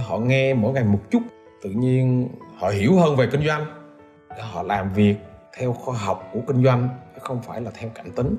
họ 0.00 0.18
nghe 0.18 0.54
mỗi 0.54 0.72
ngày 0.72 0.84
một 0.84 1.00
chút. 1.10 1.22
Tự 1.62 1.70
nhiên 1.70 2.28
họ 2.58 2.68
hiểu 2.68 2.96
hơn 2.96 3.16
về 3.16 3.26
kinh 3.26 3.46
doanh. 3.46 3.66
Họ 4.52 4.62
làm 4.62 4.92
việc 4.92 5.16
theo 5.58 5.72
khoa 5.72 5.96
học 5.98 6.28
của 6.32 6.40
kinh 6.46 6.64
doanh 6.64 6.88
chứ 7.14 7.20
không 7.22 7.42
phải 7.42 7.60
là 7.60 7.70
theo 7.80 7.90
cảm 7.94 8.10
tính. 8.10 8.36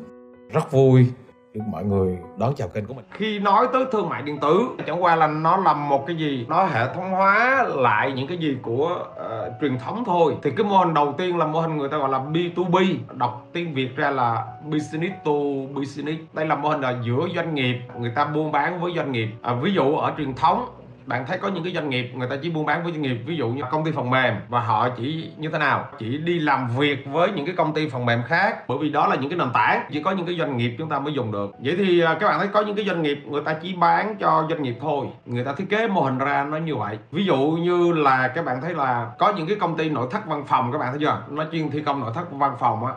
Rất 0.51 0.71
vui 0.71 1.07
được 1.53 1.61
mọi 1.67 1.83
người 1.83 2.17
đón 2.37 2.53
chào 2.55 2.67
kênh 2.67 2.85
của 2.85 2.93
mình. 2.93 3.05
Khi 3.11 3.39
nói 3.39 3.67
tới 3.73 3.85
thương 3.91 4.09
mại 4.09 4.21
điện 4.21 4.37
tử 4.41 4.67
chẳng 4.85 5.03
qua 5.03 5.15
là 5.15 5.27
nó 5.27 5.57
làm 5.57 5.89
một 5.89 6.07
cái 6.07 6.15
gì? 6.15 6.45
Nó 6.49 6.65
hệ 6.65 6.93
thống 6.93 7.11
hóa 7.11 7.65
lại 7.75 8.11
những 8.11 8.27
cái 8.27 8.37
gì 8.37 8.57
của 8.61 9.05
uh, 9.11 9.53
truyền 9.61 9.79
thống 9.79 10.03
thôi. 10.05 10.35
Thì 10.43 10.51
cái 10.57 10.65
mô 10.65 10.77
hình 10.77 10.93
đầu 10.93 11.13
tiên 11.17 11.37
là 11.37 11.45
mô 11.45 11.61
hình 11.61 11.77
người 11.77 11.89
ta 11.89 11.97
gọi 11.97 12.09
là 12.09 12.19
B2B 12.19 12.95
đọc 13.17 13.47
tiếng 13.53 13.73
Việt 13.73 13.95
ra 13.95 14.09
là 14.09 14.45
business 14.63 15.13
to 15.25 15.31
business. 15.75 16.21
Đây 16.33 16.45
là 16.45 16.55
mô 16.55 16.69
hình 16.69 16.81
là 16.81 16.95
giữa 17.05 17.27
doanh 17.35 17.55
nghiệp 17.55 17.77
người 17.99 18.11
ta 18.15 18.25
buôn 18.25 18.51
bán 18.51 18.81
với 18.81 18.93
doanh 18.95 19.11
nghiệp. 19.11 19.27
À, 19.41 19.53
ví 19.53 19.73
dụ 19.73 19.95
ở 19.95 20.13
truyền 20.17 20.33
thống 20.35 20.65
bạn 21.07 21.25
thấy 21.25 21.37
có 21.37 21.47
những 21.47 21.63
cái 21.63 21.73
doanh 21.73 21.89
nghiệp, 21.89 22.11
người 22.15 22.27
ta 22.29 22.35
chỉ 22.41 22.49
buôn 22.49 22.65
bán 22.65 22.83
với 22.83 22.91
doanh 22.91 23.01
nghiệp, 23.01 23.17
ví 23.25 23.35
dụ 23.35 23.49
như 23.49 23.63
công 23.71 23.85
ty 23.85 23.91
phần 23.91 24.09
mềm, 24.09 24.35
và 24.49 24.59
họ 24.59 24.89
chỉ 24.89 25.31
như 25.37 25.49
thế 25.49 25.57
nào? 25.57 25.87
Chỉ 25.99 26.17
đi 26.17 26.39
làm 26.39 26.67
việc 26.77 27.05
với 27.05 27.31
những 27.31 27.45
cái 27.45 27.55
công 27.55 27.73
ty 27.73 27.89
phần 27.89 28.05
mềm 28.05 28.23
khác, 28.23 28.67
bởi 28.67 28.77
vì 28.77 28.89
đó 28.89 29.07
là 29.07 29.15
những 29.15 29.29
cái 29.29 29.39
nền 29.39 29.51
tảng. 29.53 29.89
Chỉ 29.91 30.03
có 30.03 30.11
những 30.11 30.25
cái 30.25 30.35
doanh 30.35 30.57
nghiệp 30.57 30.75
chúng 30.77 30.89
ta 30.89 30.99
mới 30.99 31.13
dùng 31.13 31.31
được. 31.31 31.51
Vậy 31.59 31.75
thì 31.77 31.99
à, 32.01 32.17
các 32.19 32.27
bạn 32.27 32.39
thấy 32.39 32.47
có 32.47 32.61
những 32.61 32.75
cái 32.75 32.85
doanh 32.85 33.01
nghiệp 33.01 33.19
người 33.25 33.41
ta 33.41 33.53
chỉ 33.53 33.73
bán 33.73 34.15
cho 34.19 34.47
doanh 34.49 34.63
nghiệp 34.63 34.75
thôi. 34.81 35.07
Người 35.25 35.43
ta 35.43 35.53
thiết 35.53 35.69
kế 35.69 35.87
mô 35.87 36.01
hình 36.01 36.17
ra 36.17 36.43
nó 36.43 36.57
như 36.57 36.75
vậy. 36.75 36.97
Ví 37.11 37.25
dụ 37.25 37.37
như 37.37 37.91
là 37.91 38.27
các 38.27 38.45
bạn 38.45 38.61
thấy 38.61 38.73
là 38.73 39.11
có 39.19 39.33
những 39.37 39.47
cái 39.47 39.57
công 39.59 39.77
ty 39.77 39.89
nội 39.89 40.07
thất 40.11 40.25
văn 40.25 40.43
phòng, 40.47 40.71
các 40.71 40.77
bạn 40.77 40.89
thấy 40.91 40.99
chưa? 40.99 41.23
Nó 41.29 41.43
chuyên 41.51 41.69
thi 41.69 41.81
công 41.85 41.99
nội 41.99 42.11
thất 42.15 42.31
văn 42.31 42.55
phòng 42.59 42.85
á, 42.85 42.93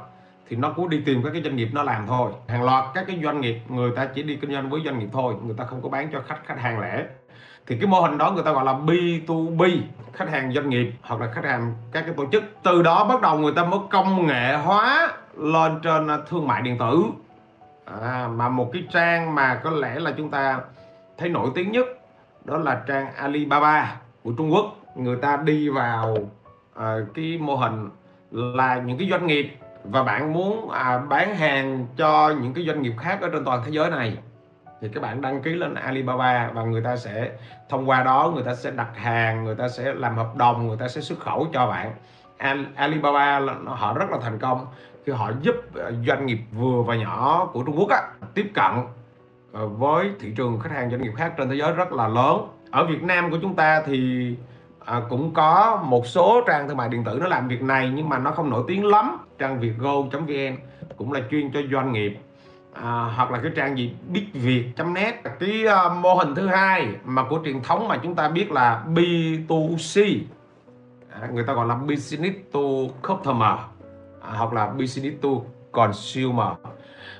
thì 0.49 0.57
nó 0.57 0.71
cũng 0.71 0.89
đi 0.89 1.01
tìm 1.07 1.23
các 1.23 1.31
cái 1.33 1.43
doanh 1.43 1.57
nghiệp 1.57 1.69
nó 1.73 1.83
làm 1.83 2.07
thôi. 2.07 2.33
Hàng 2.49 2.65
loạt 2.65 2.85
các 2.95 3.05
cái 3.07 3.21
doanh 3.23 3.41
nghiệp, 3.41 3.61
người 3.69 3.91
ta 3.97 4.07
chỉ 4.15 4.23
đi 4.23 4.37
kinh 4.37 4.53
doanh 4.53 4.71
với 4.71 4.81
doanh 4.85 4.99
nghiệp 4.99 5.09
thôi. 5.13 5.35
Người 5.43 5.55
ta 5.59 5.65
không 5.65 5.83
có 5.83 5.89
bán 5.89 6.09
cho 6.13 6.21
khách 6.27 6.47
khách 6.47 6.61
hàng 6.61 6.81
lẻ 6.81 7.05
thì 7.67 7.77
cái 7.77 7.87
mô 7.87 8.01
hình 8.01 8.19
đó 8.19 8.31
người 8.31 8.43
ta 8.43 8.53
gọi 8.53 8.65
là 8.65 8.73
B2B 8.73 9.81
khách 10.13 10.31
hàng 10.31 10.53
doanh 10.53 10.69
nghiệp 10.69 10.93
hoặc 11.03 11.21
là 11.21 11.31
khách 11.33 11.45
hàng 11.45 11.75
các 11.93 12.03
cái 12.07 12.15
tổ 12.17 12.25
chức. 12.33 12.45
Từ 12.63 12.83
đó 12.83 13.05
bắt 13.05 13.21
đầu 13.21 13.39
người 13.39 13.53
ta 13.57 13.65
mới 13.65 13.81
công 13.91 14.27
nghệ 14.27 14.57
hóa 14.57 15.13
lên 15.37 15.81
trên 15.83 16.09
à, 16.09 16.19
thương 16.29 16.47
mại 16.47 16.63
điện 16.63 16.79
tử. 16.79 17.05
À, 18.01 18.29
mà 18.29 18.49
một 18.49 18.71
cái 18.73 18.85
trang 18.93 19.35
mà 19.35 19.55
có 19.55 19.71
lẽ 19.71 19.99
là 19.99 20.13
chúng 20.17 20.31
ta 20.31 20.61
thấy 21.19 21.29
nổi 21.29 21.51
tiếng 21.55 21.73
nhất 21.73 21.87
đó 22.45 22.57
là 22.57 22.83
trang 22.87 23.15
Alibaba 23.15 23.97
của 24.23 24.33
Trung 24.39 24.53
Quốc. 24.53 24.77
Người 24.97 25.17
ta 25.17 25.37
đi 25.37 25.69
vào 25.69 26.17
à, 26.75 26.97
cái 27.15 27.39
mô 27.41 27.57
hình 27.57 27.89
là 28.31 28.77
những 28.77 28.99
cái 28.99 29.09
doanh 29.11 29.27
nghiệp 29.27 29.57
và 29.85 30.03
bạn 30.03 30.33
muốn 30.33 30.71
à, 30.71 30.99
bán 30.99 31.37
hàng 31.37 31.87
cho 31.97 32.35
những 32.43 32.55
cái 32.55 32.65
doanh 32.67 32.83
nghiệp 32.83 32.95
khác 32.99 33.19
ở 33.21 33.29
trên 33.33 33.45
toàn 33.45 33.63
thế 33.65 33.71
giới 33.71 33.91
này 33.91 34.19
thì 34.81 34.89
các 34.89 35.03
bạn 35.03 35.21
đăng 35.21 35.43
ký 35.43 35.51
lên 35.51 35.75
Alibaba 35.75 36.51
và 36.55 36.63
người 36.63 36.83
ta 36.83 36.97
sẽ 36.97 37.31
thông 37.69 37.89
qua 37.89 38.03
đó 38.03 38.33
người 38.35 38.45
ta 38.45 38.55
sẽ 38.55 38.71
đặt 38.71 38.91
hàng 38.95 39.45
người 39.45 39.55
ta 39.55 39.69
sẽ 39.69 39.95
làm 39.95 40.17
hợp 40.17 40.37
đồng 40.37 40.69
người 40.69 40.77
ta 40.77 40.89
sẽ 40.89 41.01
xuất 41.01 41.19
khẩu 41.19 41.47
cho 41.53 41.67
bạn. 41.67 41.93
Alibaba 42.75 43.41
họ 43.67 43.95
rất 43.95 44.11
là 44.11 44.19
thành 44.23 44.39
công 44.39 44.67
khi 45.07 45.13
họ 45.13 45.33
giúp 45.43 45.55
ờ, 45.75 45.93
doanh 46.07 46.27
nghiệp 46.27 46.39
vừa 46.53 46.83
và 46.83 46.97
nhỏ 46.97 47.51
của 47.53 47.63
Trung 47.63 47.79
Quốc 47.79 47.89
á, 47.89 48.03
tiếp 48.35 48.51
cận 48.55 48.73
ờ, 49.53 49.67
với 49.67 50.11
thị 50.21 50.33
trường 50.37 50.61
khách 50.61 50.73
hàng 50.73 50.91
doanh 50.91 51.03
nghiệp 51.03 51.13
khác 51.17 51.33
trên 51.37 51.49
thế 51.49 51.57
giới 51.57 51.73
rất 51.73 51.93
là 51.93 52.09
lớn. 52.09 52.49
Ở 52.71 52.85
Việt 52.85 53.03
Nam 53.03 53.31
của 53.31 53.39
chúng 53.43 53.57
ta 53.57 53.83
thì 53.87 54.35
à, 54.85 55.03
cũng 55.09 55.35
có 55.35 55.83
một 55.85 56.07
số 56.07 56.41
trang 56.47 56.69
thương 56.69 56.77
mại 56.77 56.89
điện 56.89 57.05
tử 57.05 57.19
nó 57.21 57.29
làm 57.29 57.49
việc 57.49 57.63
này 57.63 57.93
nhưng 57.95 58.09
mà 58.09 58.19
nó 58.19 58.31
không 58.31 58.51
nổi 58.51 58.65
tiếng 58.69 58.87
lắm. 58.87 59.19
Trang 59.39 59.61
vietgo.vn 59.61 60.57
cũng 60.97 61.13
là 61.13 61.21
chuyên 61.31 61.53
cho 61.53 61.61
doanh 61.73 61.93
nghiệp 61.93 62.19
à, 62.73 63.13
hoặc 63.17 63.31
là 63.31 63.39
cái 63.43 63.53
trang 63.57 63.79
gì 63.79 63.95
bitviet.net 64.09 65.15
cái 65.41 65.65
uh, 65.65 65.93
mô 66.03 66.15
hình 66.15 66.35
thứ 66.35 66.47
hai 66.47 66.89
mà 67.05 67.25
của 67.29 67.41
truyền 67.45 67.63
thống 67.63 67.89
mà 67.89 67.97
chúng 68.03 68.15
ta 68.15 68.29
biết 68.29 68.53
là 68.53 68.85
B2C 68.95 70.19
à, 71.21 71.29
người 71.33 71.45
ta 71.45 71.53
gọi 71.53 71.67
là 71.67 71.75
business 71.75 72.37
to 72.53 72.61
customer. 73.03 73.59
À, 74.23 74.31
hoặc 74.37 74.53
là 74.53 74.67
business 74.67 75.23
to 75.23 75.29
consumer. 75.73 76.49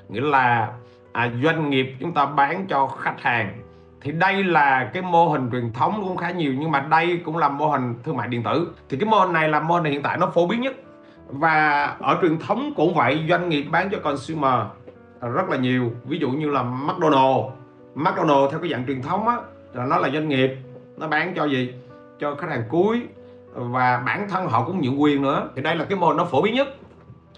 Nghĩa 0.09 0.21
là 0.21 0.73
à, 1.11 1.31
doanh 1.43 1.69
nghiệp 1.69 1.95
chúng 1.99 2.13
ta 2.13 2.25
bán 2.25 2.67
cho 2.67 2.87
khách 2.87 3.21
hàng. 3.21 3.57
Thì 4.01 4.11
đây 4.11 4.43
là 4.43 4.89
cái 4.93 5.01
mô 5.03 5.29
hình 5.29 5.49
truyền 5.51 5.73
thống 5.73 6.03
cũng 6.07 6.17
khá 6.17 6.31
nhiều 6.31 6.53
nhưng 6.57 6.71
mà 6.71 6.79
đây 6.79 7.21
cũng 7.25 7.37
là 7.37 7.49
mô 7.49 7.69
hình 7.69 7.95
thương 8.03 8.17
mại 8.17 8.27
điện 8.27 8.43
tử. 8.43 8.73
Thì 8.89 8.97
cái 8.97 9.09
mô 9.09 9.19
hình 9.19 9.33
này 9.33 9.49
là 9.49 9.59
mô 9.59 9.75
hình 9.75 9.91
hiện 9.91 10.01
tại 10.01 10.17
nó 10.17 10.31
phổ 10.33 10.47
biến 10.47 10.61
nhất. 10.61 10.73
Và 11.27 11.83
ở 11.99 12.17
truyền 12.21 12.39
thống 12.39 12.73
cũng 12.75 12.93
vậy 12.93 13.25
doanh 13.29 13.49
nghiệp 13.49 13.63
bán 13.71 13.89
cho 13.91 13.97
consumer 14.03 14.53
rất 15.29 15.49
là 15.49 15.57
nhiều. 15.57 15.91
Ví 16.05 16.17
dụ 16.17 16.31
như 16.31 16.49
là 16.49 16.63
McDonald. 16.63 17.45
McDonald 17.95 18.51
theo 18.51 18.59
cái 18.59 18.71
dạng 18.71 18.85
truyền 18.87 19.01
thống 19.01 19.27
á 19.27 19.37
là 19.73 19.85
nó 19.85 19.97
là 19.97 20.09
doanh 20.09 20.29
nghiệp 20.29 20.57
nó 20.97 21.07
bán 21.07 21.33
cho 21.35 21.45
gì? 21.45 21.73
Cho 22.19 22.35
khách 22.35 22.49
hàng 22.49 22.63
cuối. 22.69 23.01
Và 23.53 24.03
bản 24.05 24.29
thân 24.29 24.47
họ 24.47 24.63
cũng 24.65 24.81
nhượng 24.81 25.01
quyền 25.01 25.21
nữa. 25.21 25.49
Thì 25.55 25.61
đây 25.61 25.75
là 25.75 25.85
cái 25.85 25.99
mô 25.99 26.07
hình 26.07 26.17
nó 26.17 26.25
phổ 26.25 26.41
biến 26.41 26.55
nhất. 26.55 26.67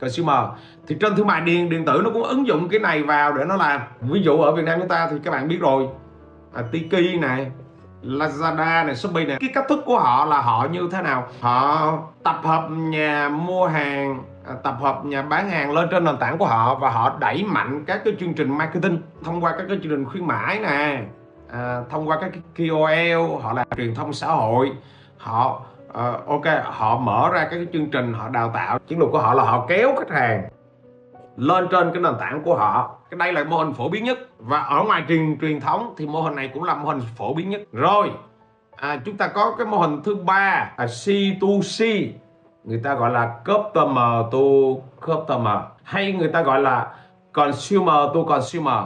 Consumer. 0.01 0.39
Thì 0.87 0.95
trên 0.99 1.15
thương 1.15 1.27
mại 1.27 1.41
điện 1.41 1.69
điện 1.69 1.85
tử 1.85 2.01
nó 2.03 2.09
cũng 2.09 2.23
ứng 2.23 2.47
dụng 2.47 2.69
cái 2.69 2.79
này 2.79 3.03
vào 3.03 3.33
để 3.33 3.43
nó 3.45 3.55
làm. 3.55 3.81
Ví 4.01 4.21
dụ 4.21 4.37
ở 4.37 4.51
Việt 4.51 4.65
Nam 4.65 4.79
chúng 4.79 4.87
ta 4.87 5.07
thì 5.11 5.17
các 5.23 5.31
bạn 5.31 5.47
biết 5.47 5.59
rồi. 5.59 5.87
À, 6.53 6.63
Tiki 6.71 7.19
này 7.21 7.51
Lazada 8.03 8.85
này 8.85 8.95
Shopee 8.95 9.25
này. 9.25 9.37
Cái 9.39 9.49
cách 9.53 9.65
thức 9.69 9.79
của 9.85 9.99
họ 9.99 10.25
là 10.25 10.41
họ 10.41 10.67
như 10.71 10.89
thế 10.91 11.01
nào? 11.01 11.27
Họ 11.39 11.97
tập 12.23 12.39
hợp 12.43 12.67
nhà 12.69 13.29
mua 13.29 13.67
hàng 13.67 14.23
tập 14.63 14.75
hợp 14.79 15.05
nhà 15.05 15.21
bán 15.21 15.49
hàng 15.49 15.71
lên 15.71 15.87
trên 15.91 16.03
nền 16.03 16.17
tảng 16.17 16.37
của 16.37 16.45
họ 16.45 16.75
và 16.75 16.89
họ 16.89 17.17
đẩy 17.19 17.43
mạnh 17.43 17.83
các 17.87 18.01
cái 18.05 18.13
chương 18.19 18.33
trình 18.33 18.57
marketing 18.57 19.01
thông 19.23 19.43
qua 19.43 19.51
các 19.51 19.65
cái 19.67 19.77
chương 19.83 19.91
trình 19.91 20.05
khuyến 20.05 20.27
mãi 20.27 20.59
nè. 20.59 21.03
À, 21.51 21.81
thông 21.89 22.07
qua 22.09 22.17
các 22.21 22.31
cái 22.33 22.69
KOL 22.69 23.41
họ 23.41 23.53
làm 23.53 23.67
truyền 23.77 23.95
thông 23.95 24.13
xã 24.13 24.27
hội. 24.27 24.71
Họ 25.17 25.61
uh, 25.89 26.27
ok 26.27 26.45
họ 26.63 26.97
mở 26.97 27.29
ra 27.33 27.43
các 27.43 27.55
cái 27.55 27.67
chương 27.73 27.89
trình 27.89 28.13
họ 28.13 28.29
đào 28.29 28.51
tạo. 28.53 28.79
Chiến 28.79 28.99
lược 28.99 29.09
của 29.11 29.19
họ 29.19 29.33
là 29.33 29.43
họ 29.43 29.65
kéo 29.67 29.95
khách 29.99 30.11
hàng 30.11 30.43
lên 31.37 31.67
trên 31.71 31.93
cái 31.93 32.01
nền 32.01 32.13
tảng 32.19 32.43
của 32.43 32.55
họ. 32.55 32.95
Cái 33.11 33.17
đây 33.17 33.33
là 33.33 33.43
mô 33.43 33.57
hình 33.57 33.73
phổ 33.73 33.89
biến 33.89 34.03
nhất. 34.03 34.19
Và 34.39 34.59
ở 34.59 34.83
ngoài 34.83 35.03
truyền 35.07 35.37
truyền 35.41 35.59
thống 35.59 35.93
thì 35.97 36.07
mô 36.07 36.21
hình 36.21 36.35
này 36.35 36.49
cũng 36.53 36.63
là 36.63 36.75
mô 36.75 36.89
hình 36.89 37.01
phổ 37.17 37.33
biến 37.33 37.49
nhất. 37.49 37.61
Rồi 37.71 38.11
à, 38.75 38.99
chúng 39.05 39.17
ta 39.17 39.27
có 39.27 39.55
cái 39.57 39.67
mô 39.67 39.77
hình 39.77 40.01
thứ 40.03 40.15
ba 40.15 40.71
là 40.77 40.85
C2C 40.85 42.07
người 42.63 42.81
ta 42.83 42.93
gọi 42.93 43.11
là 43.11 43.39
customer 43.45 44.31
to 44.31 44.39
customer 45.05 45.57
hay 45.83 46.11
người 46.11 46.27
ta 46.27 46.41
gọi 46.41 46.61
là 46.61 46.95
consumer 47.31 47.95
to 48.13 48.23
consumer. 48.27 48.83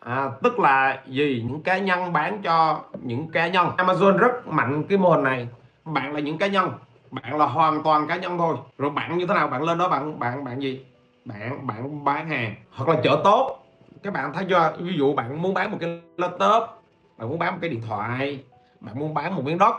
À, 0.00 0.30
tức 0.42 0.58
là 0.58 1.02
gì? 1.06 1.44
Những 1.48 1.62
cá 1.62 1.78
nhân 1.78 2.12
bán 2.12 2.42
cho 2.42 2.80
những 3.02 3.30
cá 3.30 3.48
nhân. 3.48 3.68
Amazon 3.76 4.16
rất 4.16 4.46
mạnh 4.46 4.84
cái 4.88 4.98
mô 4.98 5.10
hình 5.10 5.22
này. 5.22 5.48
Bạn 5.84 6.14
là 6.14 6.20
những 6.20 6.38
cá 6.38 6.46
nhân. 6.46 6.72
Bạn 7.10 7.38
là 7.38 7.46
hoàn 7.46 7.82
toàn 7.82 8.06
cá 8.06 8.16
nhân 8.16 8.38
thôi. 8.38 8.56
Rồi 8.78 8.90
bạn 8.90 9.18
như 9.18 9.26
thế 9.26 9.34
nào? 9.34 9.48
Bạn 9.48 9.62
lên 9.62 9.78
đó 9.78 9.88
bạn 9.88 10.18
bạn 10.18 10.44
bạn 10.44 10.62
gì? 10.62 10.84
Bạn 11.24 11.66
bạn 11.66 12.04
bán 12.04 12.28
hàng. 12.28 12.54
Hoặc 12.74 12.88
là 12.88 13.00
chợ 13.02 13.20
tốt. 13.24 13.56
Các 14.02 14.12
bạn 14.12 14.32
thấy 14.32 14.44
chưa? 14.48 14.72
Ví 14.78 14.94
dụ 14.98 15.14
bạn 15.14 15.42
muốn 15.42 15.54
bán 15.54 15.70
một 15.70 15.76
cái 15.80 16.00
laptop 16.16 16.80
bạn 17.20 17.28
muốn 17.28 17.38
bán 17.38 17.52
một 17.52 17.58
cái 17.60 17.70
điện 17.70 17.82
thoại 17.88 18.44
bạn 18.80 18.98
muốn 18.98 19.14
bán 19.14 19.36
một 19.36 19.42
miếng 19.44 19.58
đất 19.58 19.74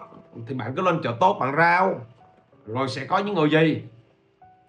thì 0.47 0.55
bạn 0.55 0.73
cứ 0.75 0.81
lên 0.81 0.99
chợ 1.03 1.13
tốt 1.19 1.37
bạn 1.39 1.55
rao 1.57 1.95
rồi 2.65 2.89
sẽ 2.89 3.05
có 3.05 3.17
những 3.17 3.35
người 3.35 3.49
gì? 3.49 3.83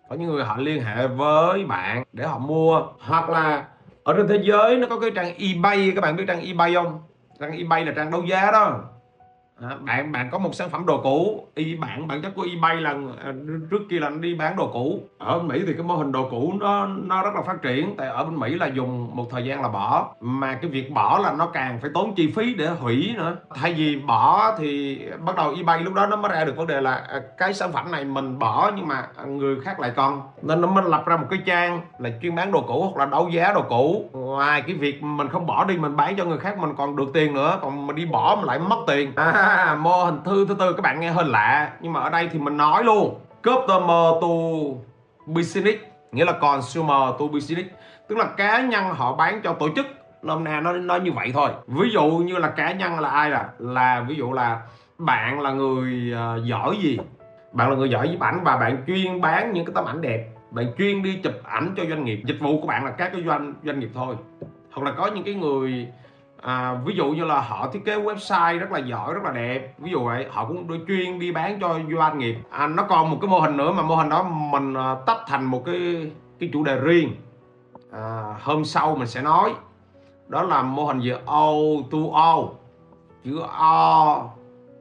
Có 0.08 0.16
những 0.16 0.28
người 0.28 0.44
họ 0.44 0.56
liên 0.56 0.82
hệ 0.82 1.06
với 1.06 1.64
bạn 1.64 2.02
để 2.12 2.24
họ 2.24 2.38
mua. 2.38 2.82
Hoặc 2.98 3.30
là 3.30 3.68
ở 4.04 4.14
trên 4.16 4.28
thế 4.28 4.38
giới 4.42 4.76
nó 4.76 4.86
có 4.86 5.00
cái 5.00 5.10
trang 5.10 5.34
ebay, 5.38 5.92
các 5.94 6.00
bạn 6.00 6.16
biết 6.16 6.24
trang 6.28 6.46
ebay 6.46 6.74
không? 6.74 7.00
Trang 7.40 7.58
ebay 7.58 7.84
là 7.84 7.92
trang 7.96 8.10
đấu 8.10 8.22
giá 8.22 8.50
đó 8.52 8.80
à, 9.62 9.76
bạn 9.80 10.12
bạn 10.12 10.28
có 10.30 10.38
một 10.38 10.54
sản 10.54 10.70
phẩm 10.70 10.86
đồ 10.86 11.00
cũ. 11.02 11.46
Y 11.54 11.76
bạn 11.76 12.08
bản 12.08 12.22
chất 12.22 12.32
của 12.36 12.46
ebay 12.54 12.76
là 12.76 12.94
à, 13.24 13.32
trước 13.70 13.82
kia 13.90 14.00
là 14.00 14.10
đi 14.20 14.34
bán 14.34 14.56
đồ 14.56 14.70
cũ. 14.72 15.00
Ở 15.18 15.38
mỹ 15.38 15.62
thì 15.66 15.72
cái 15.72 15.82
mô 15.82 15.94
hình 15.94 16.12
đồ 16.12 16.28
cũ 16.30 16.54
nó 16.60 16.86
nó 16.86 17.22
rất 17.22 17.34
là 17.34 17.42
phát 17.42 17.62
triển. 17.62 17.94
Tại 17.96 18.08
ở 18.08 18.24
bên 18.24 18.40
mỹ 18.40 18.54
là 18.54 18.66
dùng 18.66 19.16
một 19.16 19.26
thời 19.30 19.44
gian 19.44 19.62
là 19.62 19.68
bỏ. 19.68 20.14
Mà 20.20 20.54
cái 20.54 20.70
việc 20.70 20.90
bỏ 20.90 21.18
là 21.18 21.32
nó 21.32 21.46
càng 21.46 21.78
phải 21.80 21.90
tốn 21.94 22.14
chi 22.14 22.32
phí 22.36 22.54
để 22.54 22.68
hủy 22.68 23.14
nữa. 23.16 23.36
Thay 23.54 23.74
vì 23.74 23.96
bỏ 23.96 24.54
thì 24.58 25.00
bắt 25.24 25.36
đầu 25.36 25.54
ebay 25.56 25.80
lúc 25.80 25.94
đó 25.94 26.06
nó 26.06 26.16
mới 26.16 26.32
ra 26.32 26.44
được 26.44 26.56
vấn 26.56 26.66
đề 26.66 26.80
là 26.80 26.94
à, 26.94 27.20
cái 27.38 27.54
sản 27.54 27.72
phẩm 27.72 27.90
này 27.90 28.04
mình 28.04 28.38
bỏ 28.38 28.70
nhưng 28.76 28.88
mà 28.88 29.06
người 29.26 29.60
khác 29.60 29.80
lại 29.80 29.92
còn. 29.96 30.22
Nên 30.42 30.60
nó 30.60 30.68
mới 30.68 30.84
lập 30.86 31.02
ra 31.06 31.16
một 31.16 31.26
cái 31.30 31.38
trang 31.46 31.80
là 31.98 32.10
chuyên 32.22 32.34
bán 32.34 32.52
đồ 32.52 32.64
cũ 32.68 32.82
hoặc 32.82 33.04
là 33.04 33.10
đấu 33.10 33.28
giá 33.28 33.52
đồ 33.52 33.62
cũ. 33.68 34.10
Ngoài 34.12 34.62
cái 34.62 34.76
việc 34.76 35.02
mình 35.02 35.28
không 35.28 35.46
bỏ 35.46 35.64
đi 35.64 35.76
mình 35.76 35.96
bán 35.96 36.16
cho 36.16 36.24
người 36.24 36.38
khác 36.38 36.58
mình 36.58 36.74
còn 36.76 36.96
được 36.96 37.10
tiền 37.14 37.34
nữa. 37.34 37.58
Còn 37.62 37.86
mình 37.86 37.96
đi 37.96 38.06
bỏ 38.06 38.36
mình 38.36 38.44
lại 38.44 38.58
mất 38.58 38.78
tiền. 38.86 39.12
À, 39.16 39.51
À, 39.52 39.74
mô 39.74 40.04
hình 40.04 40.18
thư 40.24 40.46
thứ 40.48 40.54
tư 40.54 40.72
các 40.72 40.82
bạn 40.82 41.00
nghe 41.00 41.10
hơi 41.10 41.24
lạ. 41.24 41.72
Nhưng 41.80 41.92
mà 41.92 42.00
ở 42.00 42.10
đây 42.10 42.28
thì 42.32 42.38
mình 42.38 42.56
nói 42.56 42.84
luôn 42.84 43.20
customer 43.44 44.22
to 44.22 44.28
business 45.26 45.78
nghĩa 46.12 46.24
là 46.24 46.32
consumer 46.32 47.14
to 47.18 47.26
business. 47.32 47.68
Tức 48.08 48.18
là 48.18 48.24
cá 48.36 48.60
nhân 48.60 48.84
họ 48.84 49.16
bán 49.16 49.40
cho 49.44 49.52
tổ 49.52 49.68
chức. 49.76 49.86
Nôm 50.22 50.44
na 50.44 50.60
nó 50.60 50.72
nói 50.72 51.00
như 51.00 51.12
vậy 51.12 51.30
thôi. 51.34 51.50
Ví 51.66 51.90
dụ 51.90 52.04
như 52.04 52.38
là 52.38 52.48
cá 52.48 52.72
nhân 52.72 53.00
là 53.00 53.08
ai 53.08 53.30
là 53.30 53.48
là 53.58 54.04
ví 54.08 54.14
dụ 54.14 54.32
là 54.32 54.60
bạn 54.98 55.40
là 55.40 55.50
người 55.50 56.14
uh, 56.14 56.44
giỏi 56.44 56.76
gì? 56.82 56.98
Bạn 57.52 57.70
là 57.70 57.76
người 57.76 57.90
giỏi 57.90 58.08
nhiếp 58.08 58.20
ảnh 58.20 58.40
và 58.44 58.56
bạn 58.56 58.84
chuyên 58.86 59.20
bán 59.20 59.52
những 59.52 59.64
cái 59.64 59.72
tấm 59.74 59.84
ảnh 59.84 60.00
đẹp. 60.00 60.28
Bạn 60.50 60.66
chuyên 60.78 61.02
đi 61.02 61.20
chụp 61.24 61.32
ảnh 61.44 61.74
cho 61.76 61.84
doanh 61.88 62.04
nghiệp. 62.04 62.22
Dịch 62.24 62.38
vụ 62.40 62.60
của 62.60 62.66
bạn 62.66 62.84
là 62.84 62.90
các 62.90 63.12
cái 63.12 63.22
doanh 63.26 63.54
doanh 63.64 63.80
nghiệp 63.80 63.90
thôi. 63.94 64.14
Hoặc 64.72 64.82
là 64.82 64.92
có 64.96 65.06
những 65.06 65.24
cái 65.24 65.34
người 65.34 65.88
à, 66.42 66.74
ví 66.84 66.94
dụ 66.94 67.10
như 67.10 67.24
là 67.24 67.40
họ 67.40 67.68
thiết 67.72 67.84
kế 67.84 67.96
website 67.96 68.58
rất 68.58 68.72
là 68.72 68.78
giỏi 68.78 69.14
rất 69.14 69.22
là 69.24 69.30
đẹp. 69.30 69.74
Ví 69.78 69.90
dụ 69.90 70.04
vậy 70.04 70.26
họ 70.30 70.44
cũng 70.44 70.68
đối 70.68 70.80
chuyên 70.88 71.18
đi 71.18 71.32
bán 71.32 71.60
cho 71.60 71.78
doanh 71.96 72.18
nghiệp. 72.18 72.36
À, 72.50 72.66
nó 72.66 72.82
còn 72.82 73.10
một 73.10 73.18
cái 73.20 73.28
mô 73.28 73.40
hình 73.40 73.56
nữa 73.56 73.72
mà 73.72 73.82
mô 73.82 73.94
hình 73.94 74.08
đó 74.08 74.22
mình 74.22 74.74
à, 74.74 74.96
tách 75.06 75.18
thành 75.26 75.44
một 75.44 75.62
cái 75.66 76.10
cái 76.38 76.50
chủ 76.52 76.64
đề 76.64 76.76
riêng. 76.76 77.16
À, 77.92 78.36
hôm 78.42 78.64
sau 78.64 78.96
mình 78.96 79.08
sẽ 79.08 79.22
nói. 79.22 79.54
Đó 80.28 80.42
là 80.42 80.62
mô 80.62 80.84
hình 80.84 81.00
về 81.04 81.16
O 81.26 81.52
to 81.90 81.98
O 82.12 82.38
chữ 83.24 83.40
O 83.58 84.22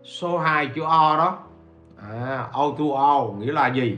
số 0.03 0.37
2 0.37 0.67
chữ 0.75 0.81
O 0.81 1.17
đó. 1.17 1.37
À, 2.11 2.47
O 2.53 2.71
to 2.77 2.85
O 2.95 3.23
nghĩa 3.39 3.51
là 3.51 3.67
gì? 3.67 3.97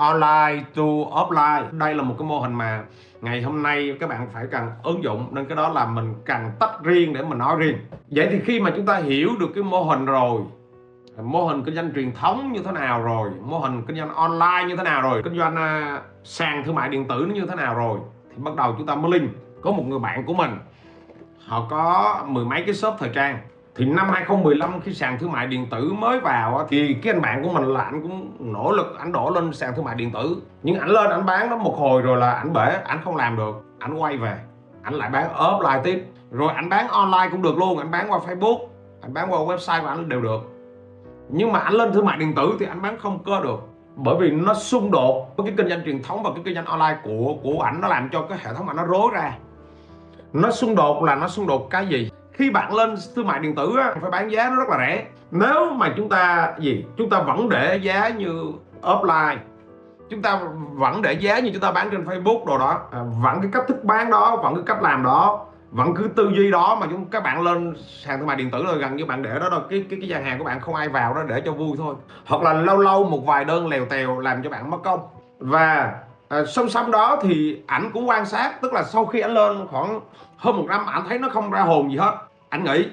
Online 0.00 0.64
to 0.76 0.82
offline. 1.10 1.78
Đây 1.78 1.94
là 1.94 2.02
một 2.02 2.14
cái 2.18 2.28
mô 2.28 2.40
hình 2.40 2.54
mà 2.54 2.84
ngày 3.20 3.42
hôm 3.42 3.62
nay 3.62 3.96
các 4.00 4.08
bạn 4.08 4.28
phải 4.32 4.46
cần 4.50 4.70
ứng 4.82 5.04
dụng, 5.04 5.28
nên 5.30 5.44
cái 5.46 5.56
đó 5.56 5.68
là 5.68 5.86
mình 5.86 6.14
cần 6.24 6.50
tách 6.60 6.82
riêng 6.82 7.12
để 7.12 7.22
mình 7.22 7.38
nói 7.38 7.56
riêng. 7.58 7.78
Vậy 8.10 8.28
thì 8.30 8.40
khi 8.44 8.60
mà 8.60 8.70
chúng 8.76 8.86
ta 8.86 8.96
hiểu 8.96 9.30
được 9.40 9.50
cái 9.54 9.64
mô 9.64 9.82
hình 9.82 10.04
rồi, 10.04 10.40
mô 11.22 11.46
hình 11.46 11.64
kinh 11.64 11.74
doanh 11.74 11.94
truyền 11.94 12.12
thống 12.12 12.52
như 12.52 12.62
thế 12.62 12.72
nào 12.72 13.02
rồi, 13.02 13.30
mô 13.40 13.58
hình 13.58 13.82
kinh 13.86 13.96
doanh 13.96 14.14
online 14.14 14.64
như 14.68 14.76
thế 14.76 14.82
nào 14.82 15.02
rồi, 15.02 15.22
kinh 15.22 15.38
doanh 15.38 15.56
à, 15.56 16.00
sàn 16.24 16.62
thương 16.64 16.74
mại 16.74 16.88
điện 16.88 17.08
tử 17.08 17.24
nó 17.28 17.34
như 17.34 17.46
thế 17.46 17.54
nào 17.54 17.74
rồi, 17.74 17.98
thì 18.30 18.42
bắt 18.42 18.56
đầu 18.56 18.74
chúng 18.78 18.86
ta 18.86 18.94
mới 18.94 19.10
link. 19.10 19.30
Có 19.62 19.70
một 19.70 19.84
người 19.86 19.98
bạn 19.98 20.24
của 20.26 20.34
mình, 20.34 20.50
họ 21.46 21.66
có 21.70 22.16
mười 22.26 22.44
mấy 22.44 22.62
cái 22.66 22.74
shop 22.74 22.94
thời 22.98 23.10
trang 23.14 23.38
thì 23.76 23.84
năm 23.84 24.10
2015 24.10 24.80
khi 24.80 24.94
sàn 24.94 25.18
thương 25.18 25.32
mại 25.32 25.46
điện 25.46 25.66
tử 25.70 25.92
mới 25.92 26.20
vào 26.20 26.66
thì 26.68 26.94
cái 26.94 27.12
anh 27.12 27.22
bạn 27.22 27.42
của 27.42 27.50
mình 27.50 27.64
là 27.64 27.82
anh 27.82 28.02
cũng 28.02 28.32
nỗ 28.38 28.72
lực 28.72 28.96
anh 28.98 29.12
đổ 29.12 29.30
lên 29.30 29.52
sàn 29.52 29.72
thương 29.76 29.84
mại 29.84 29.94
điện 29.94 30.10
tử. 30.10 30.36
Nhưng 30.62 30.78
ảnh 30.78 30.88
lên, 30.88 31.10
ảnh 31.10 31.26
bán 31.26 31.50
nó 31.50 31.56
một 31.56 31.76
hồi 31.78 32.02
rồi 32.02 32.16
là 32.16 32.32
ảnh 32.32 32.52
bể, 32.52 32.82
ảnh 32.84 33.00
không 33.04 33.16
làm 33.16 33.36
được. 33.36 33.62
Ảnh 33.78 33.94
quay 33.94 34.16
về, 34.16 34.38
ảnh 34.82 34.94
lại 34.94 35.10
bán 35.10 35.32
offline 35.34 35.82
tiếp. 35.82 36.04
Rồi 36.30 36.52
ảnh 36.52 36.68
bán 36.68 36.88
online 36.88 37.28
cũng 37.30 37.42
được 37.42 37.58
luôn, 37.58 37.78
ảnh 37.78 37.90
bán 37.90 38.12
qua 38.12 38.18
Facebook, 38.18 38.58
ảnh 39.02 39.14
bán 39.14 39.32
qua 39.32 39.38
website 39.38 39.82
của 39.82 39.86
ảnh 39.86 40.08
đều 40.08 40.20
được. 40.20 40.40
Nhưng 41.28 41.52
mà 41.52 41.58
ảnh 41.58 41.72
lên 41.72 41.92
thương 41.92 42.06
mại 42.06 42.18
điện 42.18 42.34
tử 42.34 42.56
thì 42.60 42.66
ảnh 42.66 42.82
bán 42.82 42.98
không 42.98 43.18
cơ 43.24 43.40
được. 43.40 43.60
Bởi 43.96 44.16
vì 44.20 44.30
nó 44.30 44.54
xung 44.54 44.90
đột 44.90 45.36
với 45.36 45.46
cái 45.46 45.54
kinh 45.56 45.68
doanh 45.68 45.84
truyền 45.84 46.02
thống 46.02 46.22
và 46.22 46.30
cái 46.34 46.42
kinh 46.44 46.54
doanh 46.54 46.66
online 46.66 46.98
của 47.04 47.34
của 47.42 47.60
ảnh, 47.60 47.80
nó 47.80 47.88
làm 47.88 48.08
cho 48.12 48.22
cái 48.22 48.38
hệ 48.42 48.54
thống 48.54 48.66
mà 48.66 48.72
nó 48.72 48.84
rối 48.84 49.10
ra. 49.12 49.32
Nó 50.32 50.50
xung 50.50 50.74
đột 50.74 51.02
là 51.04 51.14
nó 51.14 51.28
xung 51.28 51.46
đột 51.46 51.70
cái 51.70 51.86
gì? 51.86 52.10
Khi 52.32 52.50
bạn 52.50 52.74
lên 52.74 52.94
thương 53.16 53.26
mại 53.26 53.40
điện 53.40 53.54
tử 53.54 53.76
á, 53.78 53.94
phải 54.00 54.10
bán 54.10 54.30
giá 54.30 54.50
nó 54.50 54.56
rất 54.56 54.68
là 54.68 54.78
rẻ. 54.78 55.06
Nếu 55.30 55.70
mà 55.70 55.92
chúng 55.96 56.08
ta 56.08 56.52
gì 56.58 56.84
chúng 56.96 57.10
ta 57.10 57.20
vẫn 57.20 57.48
để 57.48 57.76
giá 57.76 58.08
như 58.08 58.52
offline 58.82 59.36
chúng 60.10 60.22
ta 60.22 60.40
vẫn 60.72 61.02
để 61.02 61.12
giá 61.12 61.38
như 61.38 61.50
chúng 61.52 61.62
ta 61.62 61.72
bán 61.72 61.90
trên 61.90 62.04
Facebook 62.04 62.46
đồ 62.46 62.58
đó 62.58 62.80
à, 62.90 63.00
vẫn 63.22 63.40
cái 63.42 63.50
cách 63.52 63.64
thức 63.68 63.84
bán 63.84 64.10
đó 64.10 64.36
vẫn 64.42 64.54
cái 64.54 64.62
cách 64.66 64.82
làm 64.82 65.02
đó 65.02 65.46
vẫn 65.70 65.94
cứ 65.94 66.08
tư 66.16 66.30
duy 66.36 66.50
đó 66.50 66.78
mà 66.80 66.86
chúng 66.90 67.04
các 67.04 67.22
bạn 67.22 67.42
lên 67.42 67.74
sàn 68.04 68.18
thương 68.18 68.26
mại 68.26 68.36
điện 68.36 68.50
tử 68.50 68.62
là 68.62 68.72
gần 68.72 68.96
như 68.96 69.06
bạn 69.06 69.22
để 69.22 69.38
đó 69.40 69.48
rồi 69.50 69.60
cái 69.70 69.84
cái 69.90 69.98
cái 70.00 70.08
gian 70.08 70.24
hàng 70.24 70.38
của 70.38 70.44
bạn 70.44 70.60
không 70.60 70.74
ai 70.74 70.88
vào 70.88 71.14
đó 71.14 71.22
để 71.28 71.42
cho 71.44 71.52
vui 71.52 71.76
thôi. 71.78 71.94
Hoặc 72.26 72.42
là 72.42 72.52
lâu 72.52 72.78
lâu 72.78 73.04
một 73.04 73.26
vài 73.26 73.44
đơn 73.44 73.68
lèo 73.68 73.84
tèo 73.84 74.20
làm 74.20 74.42
cho 74.42 74.50
bạn 74.50 74.70
mất 74.70 74.78
công. 74.84 75.00
Và 75.38 75.94
à, 76.30 76.44
song 76.44 76.68
song 76.68 76.90
đó 76.90 77.18
thì 77.22 77.60
ảnh 77.66 77.90
cũng 77.92 78.08
quan 78.08 78.26
sát 78.26 78.60
tức 78.62 78.72
là 78.72 78.82
sau 78.82 79.06
khi 79.06 79.20
ảnh 79.20 79.34
lên 79.34 79.66
khoảng 79.66 80.00
hơn 80.36 80.56
một 80.56 80.64
năm 80.68 80.86
ảnh 80.86 81.02
thấy 81.08 81.18
nó 81.18 81.28
không 81.28 81.50
ra 81.50 81.60
hồn 81.60 81.90
gì 81.90 81.96
hết. 81.98 82.14
Anh 82.48 82.64
nghĩ. 82.64 82.88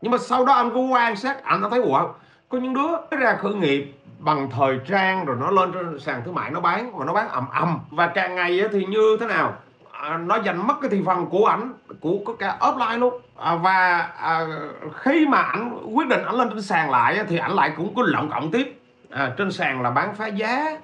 Nhưng 0.00 0.12
mà 0.12 0.18
sau 0.18 0.44
đó 0.44 0.52
anh 0.52 0.70
cũng 0.70 0.92
quan 0.92 1.16
sát 1.16 1.44
ảnh 1.44 1.62
thấy 1.70 1.80
ủa 1.80 2.08
có 2.48 2.58
những 2.58 2.74
đứa 2.74 3.18
ra 3.18 3.36
khởi 3.36 3.54
nghiệp 3.54 3.94
bằng 4.18 4.50
thời 4.50 4.80
trang 4.88 5.24
rồi 5.24 5.36
nó 5.40 5.50
lên 5.50 5.72
trên 5.72 5.98
sàn 5.98 6.22
thương 6.24 6.34
mại 6.34 6.50
nó 6.50 6.60
bán 6.60 6.98
mà 6.98 7.04
nó 7.04 7.12
bán 7.12 7.28
ầm 7.28 7.48
ầm. 7.50 7.78
Và 7.90 8.06
càng 8.06 8.34
ngày 8.34 8.60
thì 8.72 8.84
như 8.84 9.16
thế 9.20 9.26
nào? 9.26 9.54
À, 9.92 10.16
nó 10.16 10.38
giành 10.44 10.66
mất 10.66 10.74
cái 10.80 10.90
thị 10.90 11.02
phần 11.06 11.26
của 11.26 11.46
ảnh 11.46 11.72
của 12.00 12.18
có 12.26 12.32
cả 12.38 12.56
offline 12.60 12.98
luôn. 12.98 13.14
À, 13.38 13.54
và 13.54 14.08
à, 14.18 14.46
khi 14.94 15.26
mà 15.26 15.38
ảnh 15.38 15.80
quyết 15.94 16.08
định 16.08 16.24
ảnh 16.24 16.34
lên 16.34 16.48
trên 16.50 16.62
sàn 16.62 16.90
lại 16.90 17.24
thì 17.28 17.36
ảnh 17.38 17.52
lại 17.52 17.72
cũng 17.76 17.94
có 17.94 18.02
lộng 18.06 18.30
cộng 18.30 18.50
tiếp. 18.50 18.80
À, 19.10 19.32
trên 19.38 19.52
sàn 19.52 19.82
là 19.82 19.90
bán 19.90 20.14
phá 20.14 20.26
giá 20.26 20.78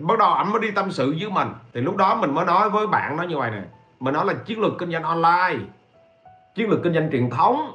thì 0.00 0.06
bắt 0.06 0.18
đầu 0.18 0.32
ảnh 0.32 0.52
mới 0.52 0.60
đi 0.60 0.70
tâm 0.70 0.90
sự 0.90 1.16
với 1.20 1.30
mình. 1.30 1.48
Thì 1.74 1.80
lúc 1.80 1.96
đó 1.96 2.14
mình 2.14 2.34
mới 2.34 2.44
nói 2.44 2.70
với 2.70 2.86
bạn 2.86 3.16
nó 3.16 3.22
như 3.22 3.38
vậy 3.38 3.50
nè. 3.50 3.62
Mình 4.00 4.14
nói 4.14 4.26
là 4.26 4.34
chiến 4.34 4.60
lược 4.60 4.72
kinh 4.78 4.92
doanh 4.92 5.02
online 5.02 5.64
chiến 6.54 6.70
lược 6.70 6.82
kinh 6.82 6.94
doanh 6.94 7.10
truyền 7.12 7.30
thống 7.30 7.72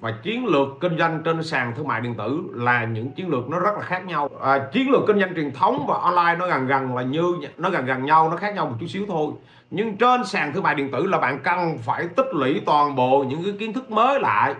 và 0.00 0.14
chiến 0.22 0.46
lược 0.46 0.68
kinh 0.80 0.98
doanh 0.98 1.22
trên 1.24 1.42
sàn 1.42 1.72
thương 1.76 1.88
mại 1.88 2.00
điện 2.00 2.14
tử 2.14 2.42
là 2.54 2.84
những 2.84 3.10
chiến 3.10 3.28
lược 3.28 3.48
nó 3.48 3.58
rất 3.58 3.70
là 3.76 3.82
khác 3.82 4.06
nhau. 4.06 4.30
À, 4.42 4.68
chiến 4.72 4.90
lược 4.90 5.02
kinh 5.06 5.20
doanh 5.20 5.34
truyền 5.34 5.52
thống 5.52 5.86
và 5.88 5.98
online 5.98 6.36
nó 6.38 6.46
gần 6.46 6.66
gần 6.66 6.96
là 6.96 7.02
như 7.02 7.36
nó 7.58 7.70
gần 7.70 7.84
gần 7.84 8.04
nhau 8.04 8.30
nó 8.30 8.36
khác 8.36 8.54
nhau 8.54 8.66
một 8.66 8.76
chút 8.80 8.86
xíu 8.86 9.04
thôi. 9.08 9.32
Nhưng 9.70 9.96
trên 9.96 10.24
sàn 10.24 10.52
thương 10.52 10.62
mại 10.62 10.74
điện 10.74 10.90
tử 10.92 11.06
là 11.06 11.18
bạn 11.18 11.38
cần 11.44 11.78
phải 11.78 12.08
tích 12.08 12.34
lũy 12.34 12.62
toàn 12.66 12.96
bộ 12.96 13.24
những 13.28 13.44
cái 13.44 13.52
kiến 13.58 13.72
thức 13.72 13.90
mới 13.90 14.20
lại. 14.20 14.54